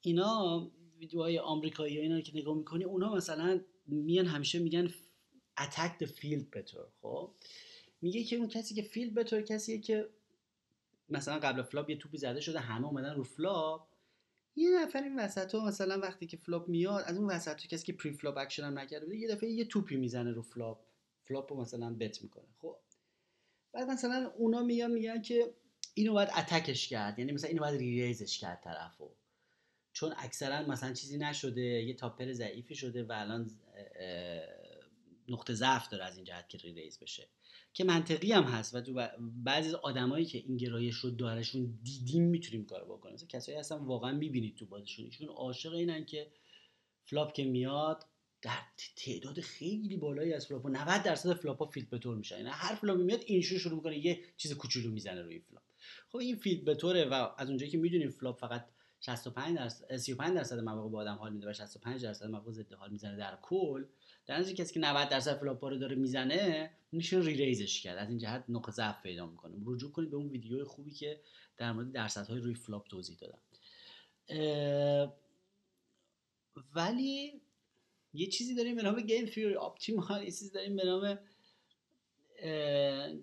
اینا 0.00 0.70
ویدیوهای 0.98 1.38
آمریکایی 1.38 1.98
اینا 1.98 2.20
که 2.20 2.36
نگاه 2.36 2.56
می‌کنی 2.56 2.84
اونا 2.84 3.14
مثلا 3.14 3.60
میان 3.86 4.26
همیشه 4.26 4.58
میگن 4.58 4.88
the 6.00 6.06
field 6.06 6.46
bettor 6.56 6.80
خب؟ 7.02 7.30
میگه 8.00 8.24
که 8.24 8.36
اون 8.36 8.48
کسی 8.48 8.74
که 8.74 8.82
field 8.82 9.14
bettor 9.14 9.42
کسیه 9.42 9.78
که 9.78 10.08
مثلا 11.08 11.38
قبل 11.38 11.62
flop 11.62 11.90
یه 11.90 11.96
توپی 11.96 12.18
زده 12.18 12.40
شده 12.40 12.60
همه 12.60 12.86
اومدن 12.86 13.14
رو 13.14 13.24
flop. 13.24 13.88
یه 14.56 14.70
نفر 14.82 15.02
این 15.02 15.18
وسط 15.18 15.54
ها 15.54 15.66
مثلا 15.66 16.00
وقتی 16.00 16.26
که 16.26 16.36
flop 16.36 16.68
میاد 16.68 17.04
از 17.06 17.16
اون 17.16 17.30
وسط 17.30 17.56
کسی 17.56 17.86
که 17.86 17.92
preflop 17.92 18.38
action 18.38 18.64
هم 18.64 18.78
نکرده 18.78 19.16
یه 19.16 19.28
دفعه 19.28 19.50
یه 19.50 19.64
توپی 19.64 19.96
می‌زنه 19.96 20.32
رو 20.32 20.42
flop. 20.42 20.86
flop 21.24 21.52
رو 21.52 21.60
مثلا 21.60 21.94
bet 21.94 22.22
می‌کنه. 22.22 22.48
خب. 22.58 22.76
بعد 23.72 23.90
مثلا 23.90 24.32
اونا 24.36 24.62
میان 24.62 24.90
میگن 24.90 25.22
که 25.22 25.54
اینو 25.94 26.12
باید 26.12 26.28
attack 26.36 26.75
ش 26.75 26.88
کرد 26.88 27.18
یعنی 27.18 27.32
مثلا 27.32 27.48
اینو 27.48 27.62
باید 27.62 27.80
reraise 27.80 28.25
ش 28.25 28.38
کرد 28.38 28.60
طرفو. 28.60 29.10
چون 29.92 30.14
اکثرا 30.18 30.66
مثلا 30.66 30.92
چیزی 30.92 31.18
نشده 31.18 31.60
یه 31.60 31.94
top 31.94 32.10
pair 32.10 32.32
ضعیفی 32.32 32.74
شده 32.74 33.04
و 33.04 33.12
الان 33.12 33.50
نقطه 35.28 35.54
ضعف 35.54 35.88
داره 35.88 36.04
از 36.04 36.16
این 36.16 36.24
جهت 36.24 36.48
که 36.48 36.58
reraise 36.58 36.98
بشه. 36.98 37.28
که 37.76 37.84
منطقی 37.84 38.32
هم 38.32 38.42
هست 38.42 38.74
و 38.74 38.80
تو 38.80 39.06
بعضی 39.44 39.74
آدمایی 39.74 40.24
که 40.24 40.38
این 40.38 40.56
گرایش 40.56 40.96
رو 40.96 41.10
دارشون 41.10 41.78
دیدیم 41.84 42.22
می‌تونیم 42.22 42.64
کار 42.64 42.84
بکنیم. 42.84 43.14
مثلا 43.14 43.28
کسایی 43.28 43.58
هستن 43.58 43.76
واقعا 43.76 44.12
می‌بینید 44.12 44.56
تو 44.56 44.66
بازیشون. 44.66 45.04
ایشون 45.04 45.28
عاشق 45.28 45.72
اینن 45.72 46.04
که 46.04 46.26
flop 47.04 47.32
که 47.32 47.44
میاد 47.44 48.04
در 48.42 48.58
تعداد 48.96 49.40
خیلی 49.40 49.96
بالایی 49.96 50.32
از 50.32 50.46
flop 50.46 50.66
90 50.66 51.02
درصد 51.02 51.32
flop 51.32 51.58
ها 51.58 51.66
field 51.66 51.90
bettor 51.90 52.16
میشن. 52.16 52.36
یعنی 52.36 52.48
هر 52.52 52.74
flop 52.74 52.96
ی 52.96 53.02
میاد 53.02 53.22
اینشون 53.26 53.58
شروع 53.58 53.76
می‌کنه 53.76 54.06
یه 54.06 54.20
چیز 54.36 54.52
کوچولو 54.52 54.90
می‌زنه 54.90 55.22
روی 55.22 55.38
flop. 55.38 55.62
خب 56.08 56.18
این 56.18 56.36
field 56.36 56.64
bettor 56.64 56.74
ه 56.74 57.04
و 57.04 57.28
از 57.38 57.48
اونجایی 57.48 57.70
که 57.70 57.78
می‌دونیم 57.78 58.10
flop 58.10 58.40
فقط 58.40 58.66
65 59.00 59.56
درصد 59.56 59.96
35 59.96 60.34
درصد 60.34 60.58
مواقع 60.58 60.88
با 60.88 61.00
آدم 61.00 61.14
حال 61.14 61.32
میده 61.32 61.50
و 61.50 61.52
65 61.52 62.02
درصد 62.02 62.26
مواقع 62.26 62.52
ضد 62.52 62.72
حال 62.72 62.90
می‌زنه 62.90 63.16
در 63.16 63.38
کل 63.42 63.84
در 64.26 64.38
نتیجه 64.38 64.64
کسی 64.64 64.74
که 64.74 64.80
90 64.80 65.08
درصد 65.08 65.38
flop 65.38 65.64
رو 65.64 65.76
داره 65.78 65.96
می‌زنه 65.96 66.70
میشه 66.92 67.20
reraise 67.20 67.67
ش 67.67 67.80
کرد. 67.80 67.98
از 67.98 68.08
این 68.08 68.18
جهت 68.18 68.44
نقطه 68.48 68.72
ضعف 68.72 69.02
پیدا 69.02 69.26
می‌کنه. 69.26 69.56
رجوع 69.66 69.90
کنید 69.92 70.10
به 70.10 70.16
اون 70.16 70.28
ویدیو 70.28 70.64
خوبی 70.64 70.90
که 70.90 71.20
در 71.56 71.72
مورد 71.72 71.92
درصدهای 71.92 72.40
روی 72.40 72.54
flop 72.54 72.88
توضیح 72.88 73.16
دادم. 73.16 73.38
ولی 76.74 77.40
یه 78.14 78.26
چیزی 78.26 78.54
داریم 78.54 78.76
به 78.76 78.82
نام 78.82 79.00
game 79.00 79.26
theory 79.26 79.54
optimal 79.54 80.20
یه 80.22 80.30
چیزی 80.30 80.50
داریم 80.50 80.76
به 80.76 80.84
نام 80.84 81.18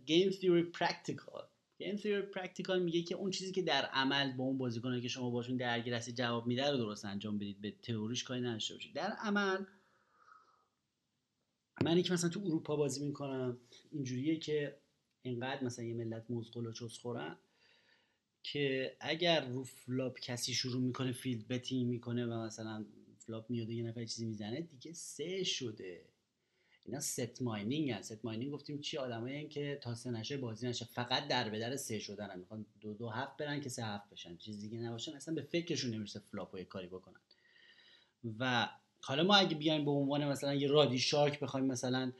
game 0.06 0.30
theory 0.30 0.64
practical 0.64 1.48
game 1.78 1.96
theory 1.96 2.22
practical 2.22 2.84
میگه 2.84 3.02
که 3.02 3.16
اون 3.16 3.32
چیزی 3.32 3.52
که 3.52 3.62
در 3.62 3.86
عمل 3.86 4.32
با 4.32 4.44
اون 4.44 4.58
بازیکنایی 4.58 5.02
که 5.02 5.08
شما 5.08 5.30
باشون 5.30 5.58
درگیر 5.58 5.94
هستید 5.94 6.16
جواب 6.16 6.48
میده 6.48 6.72
رو 6.72 6.78
درست 6.78 7.06
انجام 7.06 7.38
بدید. 7.38 7.62
به 7.62 7.72
تئوریش 7.72 8.24
کاری 8.24 8.42
نداشته 8.42 8.74
باشید. 8.74 8.94
در 8.94 9.12
عمل 9.12 9.66
منی 11.84 12.04
که 12.04 12.14
مثلا 12.14 12.30
تو 12.30 12.40
اروپا 12.46 12.76
بازی 12.76 13.06
می‌کنم 13.06 13.58
اینجوریه 13.92 14.38
که 14.38 14.78
اینقدر 15.22 15.64
مثلا 15.64 15.86
یه 15.86 15.94
ملت 15.94 16.26
مزغول 16.30 16.66
و 16.66 16.72
چوز 16.72 16.98
خورن 16.98 17.38
که 18.44 18.98
اگر 19.00 19.48
رو 19.48 19.64
flop 19.64 20.20
کسی 20.20 20.54
شروع 20.54 20.82
می‌کنه 20.82 21.12
field 21.12 21.48
betting 21.48 21.88
می‌کنه 21.88 22.26
و 22.26 22.34
مثلا 22.34 22.86
flop 23.18 23.50
میاد 23.50 23.70
یه 23.70 23.84
نفر 23.84 24.06
چیزی 24.06 24.26
می‌زنه 24.26 24.62
دیگه 24.62 24.94
سه 24.94 25.44
شده. 25.44 26.06
اینا 26.86 27.00
set 27.00 27.42
mining 27.42 27.92
هست. 27.92 28.16
set 28.16 28.26
mining 28.26 28.52
گفتیم 28.52 28.82
چی 28.82 28.98
آدمایی 28.98 29.48
که 29.48 29.80
تا 29.82 29.96
سه 29.96 30.12
نشه 30.12 30.38
بازی 30.38 30.68
نشه. 30.68 30.86
فقط 30.86 31.28
در 31.28 31.50
به 31.50 31.60
در 31.60 31.76
سه 31.76 32.00
شدن 32.00 32.30
هم. 32.30 32.40
می‌خوان 32.40 32.66
دو 32.82 32.94
دو 32.94 33.10
هفت 33.10 33.38
برن 33.38 33.62
که 33.62 33.70
سه 33.70 33.84
هفت 33.86 34.10
بشن. 34.10 34.38
چیز 34.38 34.62
دیگه 34.62 34.80
نباشن 34.80 35.12
اصلا 35.14 35.34
به 35.34 35.42
فکرشون 35.42 35.94
نمی‌رسه 35.94 36.20
flop 36.20 36.54
و 36.54 36.58
یه 36.58 36.66
کاری 36.66 36.88
بکنن. 36.88 37.20
و 38.40 38.70
حالا 39.06 39.24
ما 39.24 39.36
اگه 39.36 39.56
بیایم 39.56 39.86
به 39.86 39.92
عنوان 39.92 40.28
مثلا 40.28 40.54
یه 40.54 40.68
رادی 40.68 41.00
shark 41.00 41.40
بخوایم 41.40 41.66
مثلا 41.66 42.12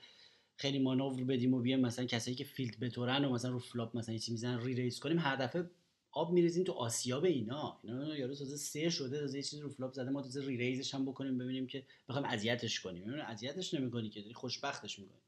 خیلی 0.56 0.80
مانور 0.80 1.24
بدیم 1.24 1.54
و 1.54 1.60
بیایم 1.60 1.80
مثلا 1.80 2.06
کسایی 2.06 2.36
که 2.36 2.44
field 2.44 2.80
bettor 2.80 3.19
ن 3.19 3.26
و 3.26 3.34
مثلا 3.34 3.52
رو 3.52 3.60
flop 3.60 3.98
مثلا 3.98 4.18
چیزی 4.18 4.32
می‌زنن 4.32 4.66
reraise 4.66 5.00
کنیم 5.00 5.20
هر 5.20 5.36
دفعه 5.36 5.70
آب 6.12 6.34
میریزیم 6.34 6.64
تو 6.64 6.72
آسیاب 6.72 7.24
اینا. 7.24 7.80
اینا 7.84 8.18
یارو 8.18 8.36
تازه 8.36 8.58
سه 8.58 8.90
شده 8.90 9.20
تازه 9.20 9.38
یه 9.38 9.44
چیزی 9.44 9.62
رو 9.62 9.70
flop 9.70 9.94
زده 9.94 10.10
ما 10.10 10.22
تازه 10.22 10.46
reraise 10.46 10.58
ش 10.58 10.94
هم 10.94 11.06
بکنیم 11.06 11.38
ببینیم 11.38 11.68
که 11.68 11.84
بخوایم 12.10 12.28
اذیتش 12.28 12.80
کنیم. 12.80 13.04
ببینیم 13.04 13.26
اذیتش 13.26 13.74
نمی‌کنی 13.74 14.10
که 14.10 14.22
داری 14.22 14.34
خوشبختش 14.34 15.00
می‌کنی. 15.00 15.22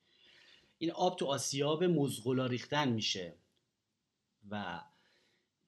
این 0.78 0.92
آب 0.92 1.18
تو 1.18 1.26
آسیاب 1.26 1.84
مزغلا 1.84 2.46
ریختن 2.46 2.90
میشه. 2.90 3.34
و 4.50 4.82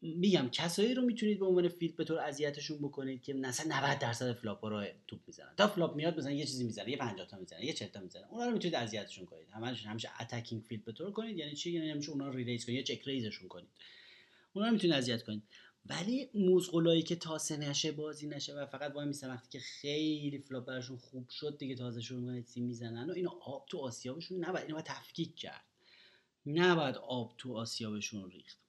میگم 0.02 0.50
کسایی 0.52 0.94
رو 0.94 1.02
می‌تونید 1.02 1.40
به 1.40 1.46
عنوان 1.46 1.68
field 1.67 1.96
bettor 1.96 2.20
اذیتشون 2.20 2.78
بکنید 2.78 3.24
که 3.24 3.34
مثلا 3.34 3.76
90 3.80 4.00
درصد 4.00 4.34
flop 4.34 4.65
رو 4.66 4.86
توپ 5.08 5.20
می‌زنن. 5.28 5.54
تا 5.58 5.68
flop 5.67 5.96
میاد 5.96 6.18
مثلا 6.18 6.32
یه 6.32 6.46
چیزی 6.46 6.64
می‌زنه 6.64 6.90
یه 6.90 6.98
50 6.98 7.28
تا 7.28 7.38
می‌زنه 7.38 7.66
یه 7.66 7.74
40 7.74 7.90
تا 7.90 8.00
می‌زنه. 8.00 8.28
اونا 8.32 8.46
رو 8.46 8.52
می‌تونید 8.52 8.76
اذیتشون 8.76 9.26
کنید. 9.26 9.48
همش 9.50 9.86
همیشه 9.86 10.10
attacking 10.22 10.62
field 10.62 10.86
bettor 10.86 11.12
کنید. 11.12 11.38
یعنی 11.38 11.56
چی؟ 11.56 11.72
یعنی 11.72 11.90
همیشه 11.90 12.12
اونا 12.12 12.28
رو 12.28 12.34
reraise 12.34 12.65
کنید 12.66 12.78
یا 12.78 12.84
check-raise 12.84 13.04
شون 13.04 13.48
کنید. 13.48 13.70
اونا 14.54 14.68
رو 14.68 14.74
می‌تونید 14.74 14.96
اذیت 14.96 15.24
کنید. 15.24 15.44
ولی 15.86 16.30
موزغولایی 16.34 17.02
که 17.02 17.16
تا 17.15 17.30
سه 17.30 17.58
نشه 17.58 17.92
بازی 17.92 18.28
نشه 18.28 18.54
و 18.56 18.66
فقط 18.66 18.92
وای 18.92 19.08
میسن 19.08 19.30
وقتی 19.30 19.50
که 19.50 19.60
خیلی 19.60 20.40
flop 20.39 20.65
براشون 20.66 20.98
خوب 20.98 21.30
شد 21.30 21.58
دیگه 21.58 21.76
تازه 21.76 22.02
شروع 22.02 22.20
می‌کنن 22.20 22.44
تیم 22.44 22.64
می‌زنن 22.64 23.10
و 23.10 23.14
اینو 23.14 23.30
آب 23.30 23.66
تو 23.70 23.78
آسیابشون 23.78 24.46
نباید. 24.46 24.66
اینو 24.66 24.82
تفکیک 24.82 25.36
کرد. 25.36 25.64
نباید 26.46 26.96
آب 26.96 27.34
تو 27.38 27.58
آسیابشون 27.58 28.32
ریخت. 28.32 28.66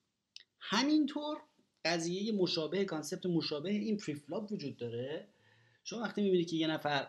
همینطور 0.70 1.38
قضیه 1.85 2.33
مشابه 2.33 2.85
concept 2.85 3.27
مشابه 3.26 3.70
این 3.70 3.96
preflop 3.96 4.53
وجود 4.52 4.76
داره. 4.76 5.28
شما 5.85 6.00
وقتی 6.00 6.22
می‌بینید 6.22 6.50
که 6.50 6.57
یه 6.57 6.66
نفر 6.66 7.09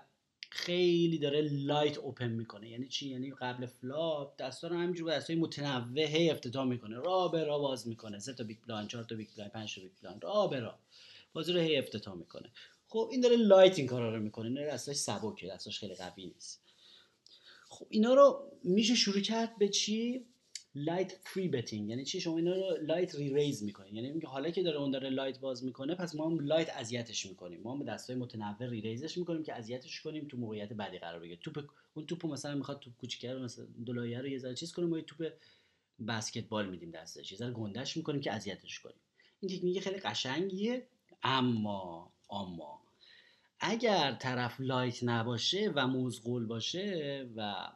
خیلی 0.50 1.18
داره 1.18 1.42
light 1.42 1.98
open 1.98 2.28
می‌کنه 2.28 2.70
یعنی 2.70 2.88
چی؟ 2.88 3.10
یعنی 3.10 3.32
قبل 3.32 3.66
flop 3.66 4.38
دستا 4.38 4.68
رو 4.68 4.76
همینجور 4.76 5.16
دستای 5.16 5.36
متنوع 5.36 6.00
هی 6.00 6.30
افتتاح 6.30 6.66
می‌کنه. 6.68 7.00
را 7.00 7.28
به 7.28 7.44
را 7.44 7.60
باز 7.60 7.88
می‌کنه. 7.88 8.20
سه 8.20 8.34
تا 8.34 8.44
big 8.44 8.58
blind 8.58 8.88
چهار 8.88 9.04
تا 9.04 9.16
big 9.16 9.28
blind 9.36 9.50
پنج 9.50 9.76
تا 9.76 9.82
big 9.82 9.92
blind 10.02 10.22
را 10.22 10.48
به 10.48 10.60
را 10.60 10.80
بازی 11.34 11.54
رو 11.54 11.60
هی 11.60 11.78
افتتاح 11.78 12.16
می‌کنه. 12.16 12.50
خب 12.88 13.10
این 13.12 13.22
داره 13.22 13.36
light 13.36 13.78
این 13.78 13.88
کارا 13.88 14.16
رو 14.16 14.22
می‌کنه. 14.22 14.50
نه 14.50 14.68
دستاش 14.68 14.96
سبکه 14.96 15.48
دستاش 15.48 15.80
خیلی 15.80 15.96
قوی 15.96 16.26
نیست. 16.26 16.62
خب 17.70 17.88
اینا 17.90 18.14
رو 18.14 18.52
میشه 18.64 18.96
شروع 18.96 19.22
کرد 19.22 19.58
به 19.58 19.70
چی؟ 19.70 20.26
light 20.80 21.20
three 21.24 21.48
betting 21.48 21.90
یعنی 21.90 22.06
چی؟ 22.06 22.22
شما 22.22 22.38
اینا 22.38 22.54
رو 22.54 22.78
light 22.86 23.16
reraise 23.16 23.64
می‌کنین. 23.64 23.96
یعنی 23.96 24.12
میگه 24.12 24.28
حالا 24.28 24.50
که 24.50 24.64
داره 24.64 24.78
اون 24.78 24.92
داره 24.92 25.10
light 25.10 25.40
باز 25.40 25.64
می‌کنه 25.64 25.96
پس 25.96 26.16
ما 26.16 26.30
هم 26.30 26.40
light 26.40 26.70
اذیتش 26.70 27.26
می‌کنیم. 27.26 27.62
ما 27.62 27.74
هم 27.74 27.80
به 27.80 27.86
دستای 27.86 28.16
متنوع 28.16 28.70
reraise 28.70 28.82
ش 28.82 29.18
می‌کنیم 29.18 29.44
که 29.44 29.54
اذیتش 29.54 30.02
کنیم 30.02 30.28
تو 30.28 30.38
موقعیت 30.38 30.74
بعدی 30.74 31.00
قرار 31.00 31.20
بگیره. 31.20 31.40
توپ 31.44 31.66
اون 31.94 32.06
توپو 32.06 32.28
مثلا 32.28 32.56
می‌خواد 32.56 32.80
توپ 32.80 32.94
کوچیکه 32.98 33.34
رو 33.34 33.44
مثلا 33.44 33.66
دلایه 33.86 34.20
رو 34.20 34.28
یه 34.28 34.38
ذره 34.38 34.56
چیز 34.56 34.74
کنیم 34.74 34.90
ما 34.90 34.98
یه 34.98 35.04
توپ 35.04 35.34
بسکتبال 36.08 36.70
میدیم 36.70 36.92
دستش. 36.92 37.32
یه 37.32 37.38
ذره 37.38 37.52
گندش 37.52 37.98
می‌کنیم 37.98 38.22
که 38.22 38.34
اذیتش 38.34 38.80
کنیم. 38.80 39.02
این 39.40 39.58
تکنیک 39.58 39.80
خیلی 39.80 39.98
قشنگیه 39.98 40.88
اما 41.24 42.12
اما. 42.32 42.80
اگر 43.60 44.12
طرف 44.12 44.56
light 44.60 45.04
نباشه 45.04 45.72
و 45.76 45.88
موزغول 45.88 46.46
باشه 46.46 47.28
و 47.36 47.70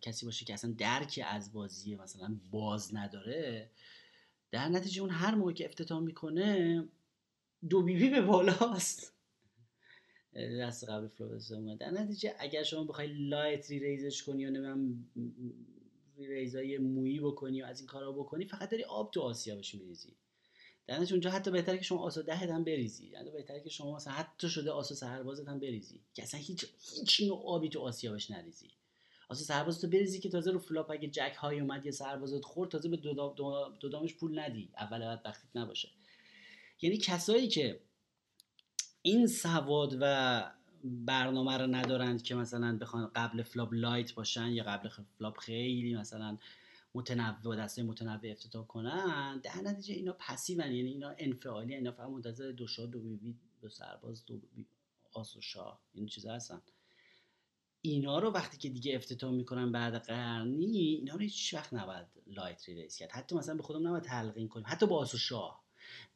کسی 0.00 0.26
باشه 0.26 0.44
که 0.44 0.54
اصلا 0.54 0.74
درک 0.78 1.20
از 1.26 1.52
بازی 1.52 1.96
مثلا 1.96 2.40
باز 2.50 2.94
نداره 2.94 3.70
در 4.50 4.68
نتیجه 4.68 5.00
اون 5.00 5.10
هر 5.10 5.34
موقع 5.34 5.52
که 5.52 5.64
افتتاح 5.64 6.00
می‌کنه 6.00 6.84
دو 7.68 7.82
بی 7.82 8.00
بی 8.00 8.10
به 8.10 8.20
بالاست. 8.20 9.12
دست 10.60 10.88
قبل 10.88 11.08
flop 11.08 11.43
ـه 11.43 11.52
در 11.52 11.90
نتیجه 11.90 12.34
اگر 12.38 12.62
شما 12.62 12.84
بخوای 12.84 13.06
light 13.06 13.70
re-raise 13.70 13.78
ش 13.78 14.22
کنی 14.22 14.42
یا 14.42 14.50
نمی‌دونم 14.50 15.10
re-raise 16.16 16.26
ای 16.26 16.78
مویی 16.78 17.20
بکنی 17.20 17.62
و 17.62 17.64
از 17.64 17.80
این 17.80 17.86
کارا 17.86 18.12
بکنی 18.12 18.44
فقط 18.44 18.70
داری 18.70 18.84
آب 18.84 19.10
تو 19.10 19.20
آسیابش 19.20 19.74
میریزی. 19.74 20.16
در 20.86 20.96
نتیجه 20.96 21.12
اونجا 21.12 21.30
حتی 21.30 21.50
بهتره 21.50 21.78
که 21.78 21.84
شما 21.84 21.98
آس 21.98 22.14
و 22.14 22.22
ده 22.22 22.36
هم 22.36 22.64
بریزی. 22.64 23.06
یعنی 23.06 23.30
بهتره 23.30 23.60
که 23.60 23.70
شما 23.70 23.96
مثلا 23.96 24.12
حتی 24.12 24.48
شده 24.48 24.70
آس 24.70 24.94
و 24.94 25.03
سربازت 25.03 25.48
هم 25.48 25.60
بریزی. 25.60 26.00
که 26.14 26.22
اصلا 26.22 26.40
هیچ 26.40 26.66
هیچ 27.00 27.20
نوع 27.20 27.42
آبی 27.46 27.68
تو 27.68 27.80
آسیابش 27.80 28.30
نریزی. 28.30 28.70
آس 29.28 29.39
و 29.39 29.44
سربازت 29.44 29.80
تو 29.80 29.88
بریزی 29.88 30.20
که 30.20 30.28
تازه 30.28 30.50
رو 30.50 30.58
flop 30.58 30.90
اگه 30.90 31.08
Jack 31.08 31.34
high 31.38 31.60
اومد 31.60 31.86
یه 31.86 31.92
سربازت 31.92 32.44
خورد 32.44 32.70
تازه 32.70 32.88
به 32.88 32.96
دودامش 33.80 34.14
پول 34.14 34.38
ندی. 34.38 34.70
اول 34.78 34.98
بعد 34.98 35.22
وقتیت 35.24 35.56
نباشه. 35.56 35.88
یعنی 36.82 36.96
کسایی 36.96 37.48
که 37.48 37.80
این 39.02 39.26
سواد 39.26 39.96
و 40.00 40.44
برنامه 40.84 41.56
رو 41.58 41.66
ندارند 41.66 42.22
که 42.22 42.34
مثلا 42.34 42.78
بخوان 42.78 43.10
قبل 43.14 43.42
flop 43.42 43.68
light 43.72 44.14
باشن 44.14 44.48
یا 44.48 44.64
قبل 44.64 44.88
flop 45.18 45.38
خیلی 45.38 45.94
مثلا 45.94 46.38
متنوع 46.94 47.56
دسته 47.56 47.82
متنوع 47.82 48.30
افتتاح 48.30 48.66
کنن 48.66 49.38
در 49.38 49.56
نتیجه 49.64 49.94
اینا 49.94 50.16
passive 50.18 50.51
ان. 50.51 50.60
یعنی 50.60 50.90
اینا 50.90 51.14
انفعالی 51.18 51.74
اینا 51.74 51.92
فقط 51.92 52.08
منتظر 52.08 52.52
دو 52.52 52.66
شاه 52.66 52.86
دو 52.86 53.00
دو 53.60 53.68
سرباز 53.68 54.24
دو 54.24 54.36
بی 54.36 54.66
آس 55.12 55.36
و 55.36 55.40
شاه. 55.40 55.80
این 55.94 56.06
چیزا 56.06 56.34
هستن. 56.34 56.62
اینا 57.88 58.18
رو 58.18 58.30
وقتی 58.30 58.56
که 58.56 58.68
دیگه 58.68 58.94
افتتاح 58.94 59.32
می‌کنن 59.32 59.72
بعد 59.72 59.94
قرنی 59.94 60.78
اینا 60.78 61.14
رو 61.14 61.20
هیچ 61.20 61.54
وقت 61.54 61.74
نباید 61.74 62.06
light 62.26 62.68
re-raise 62.68 62.96
کرد. 62.96 63.10
حتی 63.10 63.36
مثلا 63.36 63.54
به 63.54 63.62
خودم 63.62 63.86
نباید 63.86 64.02
تلقین 64.02 64.48
کنیم. 64.48 64.66
حتی 64.68 64.86
با 64.86 64.98
آس 64.98 65.14
و 65.14 65.18
شاه. 65.18 65.64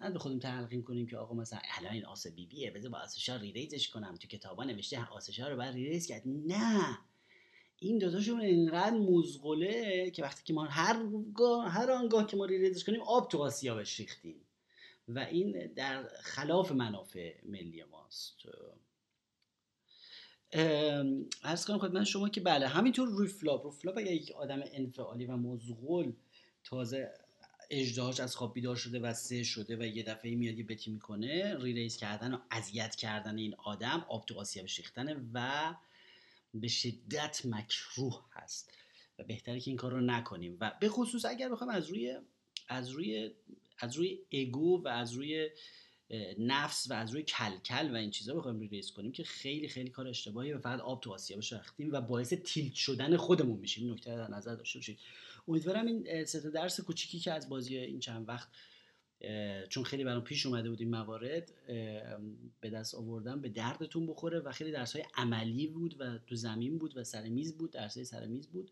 نه 0.01 0.11
به 0.11 0.19
خودم 0.19 0.39
تلقین 0.39 0.83
کنیم 0.83 1.07
که 1.07 1.17
آقا 1.17 1.35
مثلا 1.35 1.59
الان 1.79 1.93
این 1.93 2.05
آس 2.05 2.27
بیه 2.27 2.71
بذار 2.71 2.91
با 2.91 2.99
آس 2.99 3.19
شاه 3.19 3.39
re-raise 3.38 3.79
ش 3.79 3.88
کنم. 3.89 4.15
تو 4.15 4.29
کتابا 4.29 4.65
نوشته 4.65 5.09
آس 5.09 5.31
شاه 5.31 5.49
رو 5.49 5.57
باید 5.57 5.75
re-raise 5.75 6.07
کرد. 6.07 6.23
نه. 6.27 6.99
این 7.79 7.99
دوتاشون 7.99 8.41
اینقدر 8.41 8.97
مزغله 8.97 10.11
که 10.11 10.23
وقتی 10.23 10.45
که 10.45 10.53
ما 10.53 10.65
هر 10.65 11.03
هر 11.69 11.91
آنگاه 11.91 12.27
که 12.27 12.37
ما 12.37 12.45
re-raise 12.45 12.77
ش 12.77 12.85
کنیم 12.85 13.03
آب 13.03 13.29
تو 13.29 13.39
آسیابش 13.39 14.01
ریختیم. 14.01 14.41
و 15.09 15.19
این 15.19 15.73
در 15.77 16.09
خلاف 16.23 16.73
منافع 16.73 17.35
ملی 17.45 17.85
ماست. 17.85 18.37
عرض 20.53 21.64
کنم 21.65 21.79
خدمت 21.79 22.05
شما 22.05 22.29
که 22.29 22.41
بله 22.41 22.69
همینطور 22.69 23.09
روی 23.09 23.29
flop. 23.29 23.64
رو 23.65 23.71
flop 23.71 23.99
اگر 23.99 24.13
یک 24.13 24.31
آدم 24.31 24.63
انفعالی 24.73 25.27
و 25.27 25.37
مزغول 25.37 26.13
تازه 26.65 27.11
اژدهاش 27.71 28.21
از 28.21 28.37
خواب 28.37 28.55
بیدار 28.55 28.77
شده 28.77 29.01
و 29.01 29.15
سه 29.15 29.43
شده 29.43 29.77
و 29.77 29.83
یه 29.83 30.03
دفعه 30.03 30.35
میاد 30.35 30.59
یه 30.59 30.65
bet 30.64 30.84
ی 30.84 30.90
می‌کنه 30.91 31.57
re-raise 31.59 31.97
کردن 31.97 32.35
و 32.35 32.39
اذیت 32.51 32.97
کردن 32.97 33.39
این 33.39 33.55
آدم 33.55 34.07
آب 34.09 34.27
تو 34.27 34.45
ریختنه 34.57 35.17
و 35.35 35.75
به 36.55 36.69
شدت 36.69 37.43
مکروه 37.45 38.25
هست 38.33 38.73
و 39.19 39.25
بهتره 39.25 39.61
که 39.61 39.71
این 39.71 39.77
کار 39.77 39.93
رو 39.93 40.01
نکنیم. 40.01 40.57
و 40.61 40.73
به 40.81 40.89
خصوص 40.89 41.25
اگر 41.25 41.49
بخوایم 41.49 41.73
از 41.73 41.87
روی 41.87 42.19
از 42.69 42.89
روی 42.89 43.31
از 43.79 43.97
روی 43.97 44.19
اگو 44.33 44.83
و 44.85 44.89
از 44.89 45.13
روی 45.13 45.51
نفس 46.38 46.90
و 46.90 46.94
از 46.94 47.11
روی 47.11 47.23
کلکل 47.23 47.90
و 47.90 47.96
این 47.96 48.11
چیزا 48.11 48.35
بخوایم 48.35 48.61
ریلیز 48.61 48.90
کنیم 48.90 49.12
که 49.12 49.25
خیلی 49.25 49.68
خیلی 49.68 49.90
کار 49.90 50.09
اشتباهی 50.09 50.53
و 50.53 50.59
فقط 50.59 50.81
آب 50.81 51.01
تو 51.01 51.12
آسیابش 51.12 51.53
رختیم 51.53 51.92
و 51.92 52.01
باعث 52.01 52.33
تیلت 52.33 52.75
شدن 52.75 53.16
خودمون 53.16 53.59
میشیم. 53.59 53.92
نکته 53.92 54.16
در 54.16 54.31
نظر 54.31 54.55
داشته 54.55 54.79
باشید. 54.79 54.99
امیدوارم 55.49 55.87
این 55.87 56.25
سه 56.25 56.51
درس 56.51 56.81
کوچیکی 56.81 57.18
که 57.18 57.33
از 57.33 57.49
بازی 57.49 57.77
این 57.77 58.01
چند 58.01 58.29
وقت 58.29 58.49
چون 59.68 59.85
خیلی 59.85 60.05
برام 60.05 60.25
پیش 60.25 60.46
اومده 60.46 60.70
بود 60.70 60.81
این 60.81 60.90
موارد 60.90 61.53
به 62.61 62.70
دست 62.73 62.94
آوردم 62.94 63.40
به 63.40 63.49
دردتون 63.49 64.07
بخوره 64.07 64.40
و 64.40 64.53
خیلی 64.53 64.73
درس 64.73 64.96
های 64.96 65.05
عملی 65.14 65.66
بود 65.66 66.01
و 66.01 66.18
تو 66.18 66.35
زمین 66.35 66.79
بود 66.79 66.96
و 66.96 67.05
سر 67.05 67.29
میز 67.29 67.59
بود 67.59 67.70
درس 67.70 67.94
های 67.94 68.05
سر 68.05 68.27
میز 68.27 68.46
بود. 68.46 68.70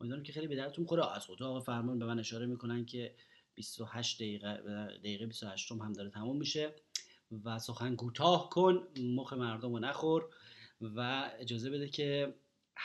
امیدوارم 0.00 0.22
که 0.22 0.32
خیلی 0.32 0.46
به 0.46 0.56
دردتون 0.56 0.84
بخوره. 0.84 1.16
از 1.16 1.30
اتاق 1.30 1.64
فرمان 1.64 1.98
به 1.98 2.06
من 2.06 2.18
اشاره 2.18 2.46
می‌کنن 2.46 2.84
که 2.84 3.14
28 3.54 4.16
دقیقه 4.16 4.56
دقیقه 4.98 5.26
28 5.26 5.72
هم 5.72 5.92
داره 5.92 6.10
تموم 6.10 6.36
میشه 6.36 6.74
و 7.44 7.58
سخن 7.58 7.96
کوتاه 7.96 8.50
کن 8.50 8.88
مخ 9.00 9.32
مردم 9.32 9.72
رو 9.72 9.78
نخور 9.78 10.26
و 10.80 11.30
اجازه 11.38 11.70
بده 11.70 11.88
که 11.88 12.34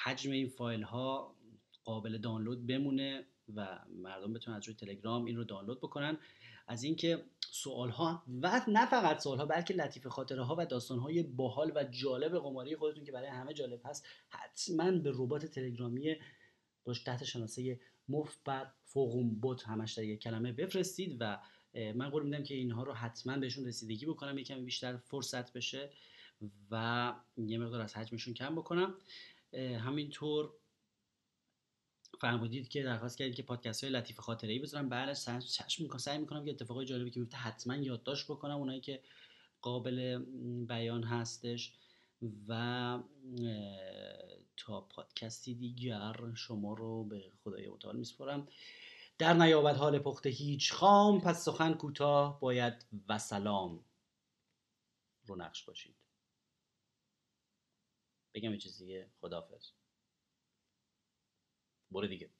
حجم 0.03 0.31
این 0.31 0.49
فایل 0.49 0.81
ها 0.81 1.35
قابل 1.83 2.17
دانلود 2.17 2.67
بمونه 2.67 3.25
و 3.55 3.79
مردم 3.89 4.33
بتونن 4.33 4.57
از 4.57 4.67
روی 4.67 4.75
تلگرام 4.75 5.25
این 5.25 5.37
رو 5.37 5.43
دانلود 5.43 5.77
بکنن. 5.77 6.17
از 6.67 6.83
اینکه 6.83 7.25
سوال 7.51 7.89
ها 7.89 8.23
و 8.41 8.61
نه 8.67 8.85
فقط 8.85 9.19
سوال 9.19 9.37
ها 9.37 9.45
بلکه 9.45 9.73
لطیف 9.73 10.07
خاطره 10.07 10.43
ها 10.43 10.55
و 10.59 10.65
داستان 10.65 10.99
های 10.99 11.23
باحال 11.23 11.71
و 11.75 11.83
جالب 11.83 12.39
قماری 12.39 12.75
خودتون 12.75 13.03
که 13.03 13.11
برای 13.11 13.27
همه 13.27 13.53
جالب 13.53 13.81
هست 13.85 14.05
حتما 14.29 14.91
به 14.91 15.11
ربات 15.13 15.45
تلگرامی 15.45 16.15
باش 16.85 17.03
تحت 17.03 17.23
شناسه 17.23 17.79
مفت 18.09 18.39
بر 18.43 18.71
فوقوم 18.83 19.29
بوت 19.29 19.63
همش 19.63 19.93
در 19.93 20.03
یک 20.03 20.19
کلمه 20.19 20.51
بفرستید 20.51 21.17
و 21.19 21.39
من 21.73 22.09
قول 22.09 22.23
میدم 22.23 22.43
که 22.43 22.55
اینها 22.55 22.83
رو 22.83 22.93
حتما 22.93 23.37
بهشون 23.37 23.65
رسیدگی 23.65 24.05
بکنم 24.05 24.37
یکم 24.37 24.65
بیشتر 24.65 24.97
فرصت 24.97 25.53
بشه 25.53 25.89
و 26.71 27.13
یه 27.37 27.57
مقدار 27.57 27.81
از 27.81 27.97
حجمشون 27.97 28.33
کم 28.33 28.55
بکنم. 28.55 28.95
همینطور 29.79 30.53
فرمودید 32.21 32.67
که 32.67 32.83
درخواست 32.83 33.17
کردید 33.17 33.35
که 33.35 33.43
پادکست 33.43 33.83
های 33.83 33.93
لطیف 33.93 34.19
خاطره 34.19 34.53
ای 34.53 34.59
بذارم 34.59 34.89
بعدش 34.89 35.25
چشم 35.39 35.83
می‌کنم 35.83 35.97
سعی 35.97 36.17
می‌کنم 36.17 36.45
که 36.45 36.51
اتفاقای 36.51 36.85
جالبی 36.85 37.11
که 37.11 37.19
میفته 37.19 37.37
حتما 37.37 37.75
یادداشت 37.75 38.25
بکنم 38.25 38.57
اونایی 38.57 38.81
که 38.81 39.01
قابل 39.61 40.25
بیان 40.67 41.03
هستش 41.03 41.73
و 42.47 42.99
تا 44.57 44.81
پادکستی 44.81 45.55
دیگر 45.55 46.33
شما 46.35 46.73
رو 46.73 47.03
به 47.03 47.31
خدای 47.43 47.69
متعال 47.69 47.97
میسپرم 47.97 48.47
در 49.17 49.33
نیابت 49.33 49.75
حال 49.75 49.99
پخته 49.99 50.29
هیچ 50.29 50.73
خام 50.73 51.21
پس 51.21 51.45
سخن 51.45 51.73
کوتاه 51.73 52.39
باید 52.39 52.85
و 53.09 53.19
سلام 53.19 53.85
رو 55.25 55.35
نقش 55.35 55.63
باشید. 55.63 55.95
بگم 58.33 58.51
یه 58.51 58.57
چیز 58.57 58.77
دیگه 58.77 59.09
خدافظ 59.21 59.71
برو 61.91 62.07
دیگه. 62.07 62.35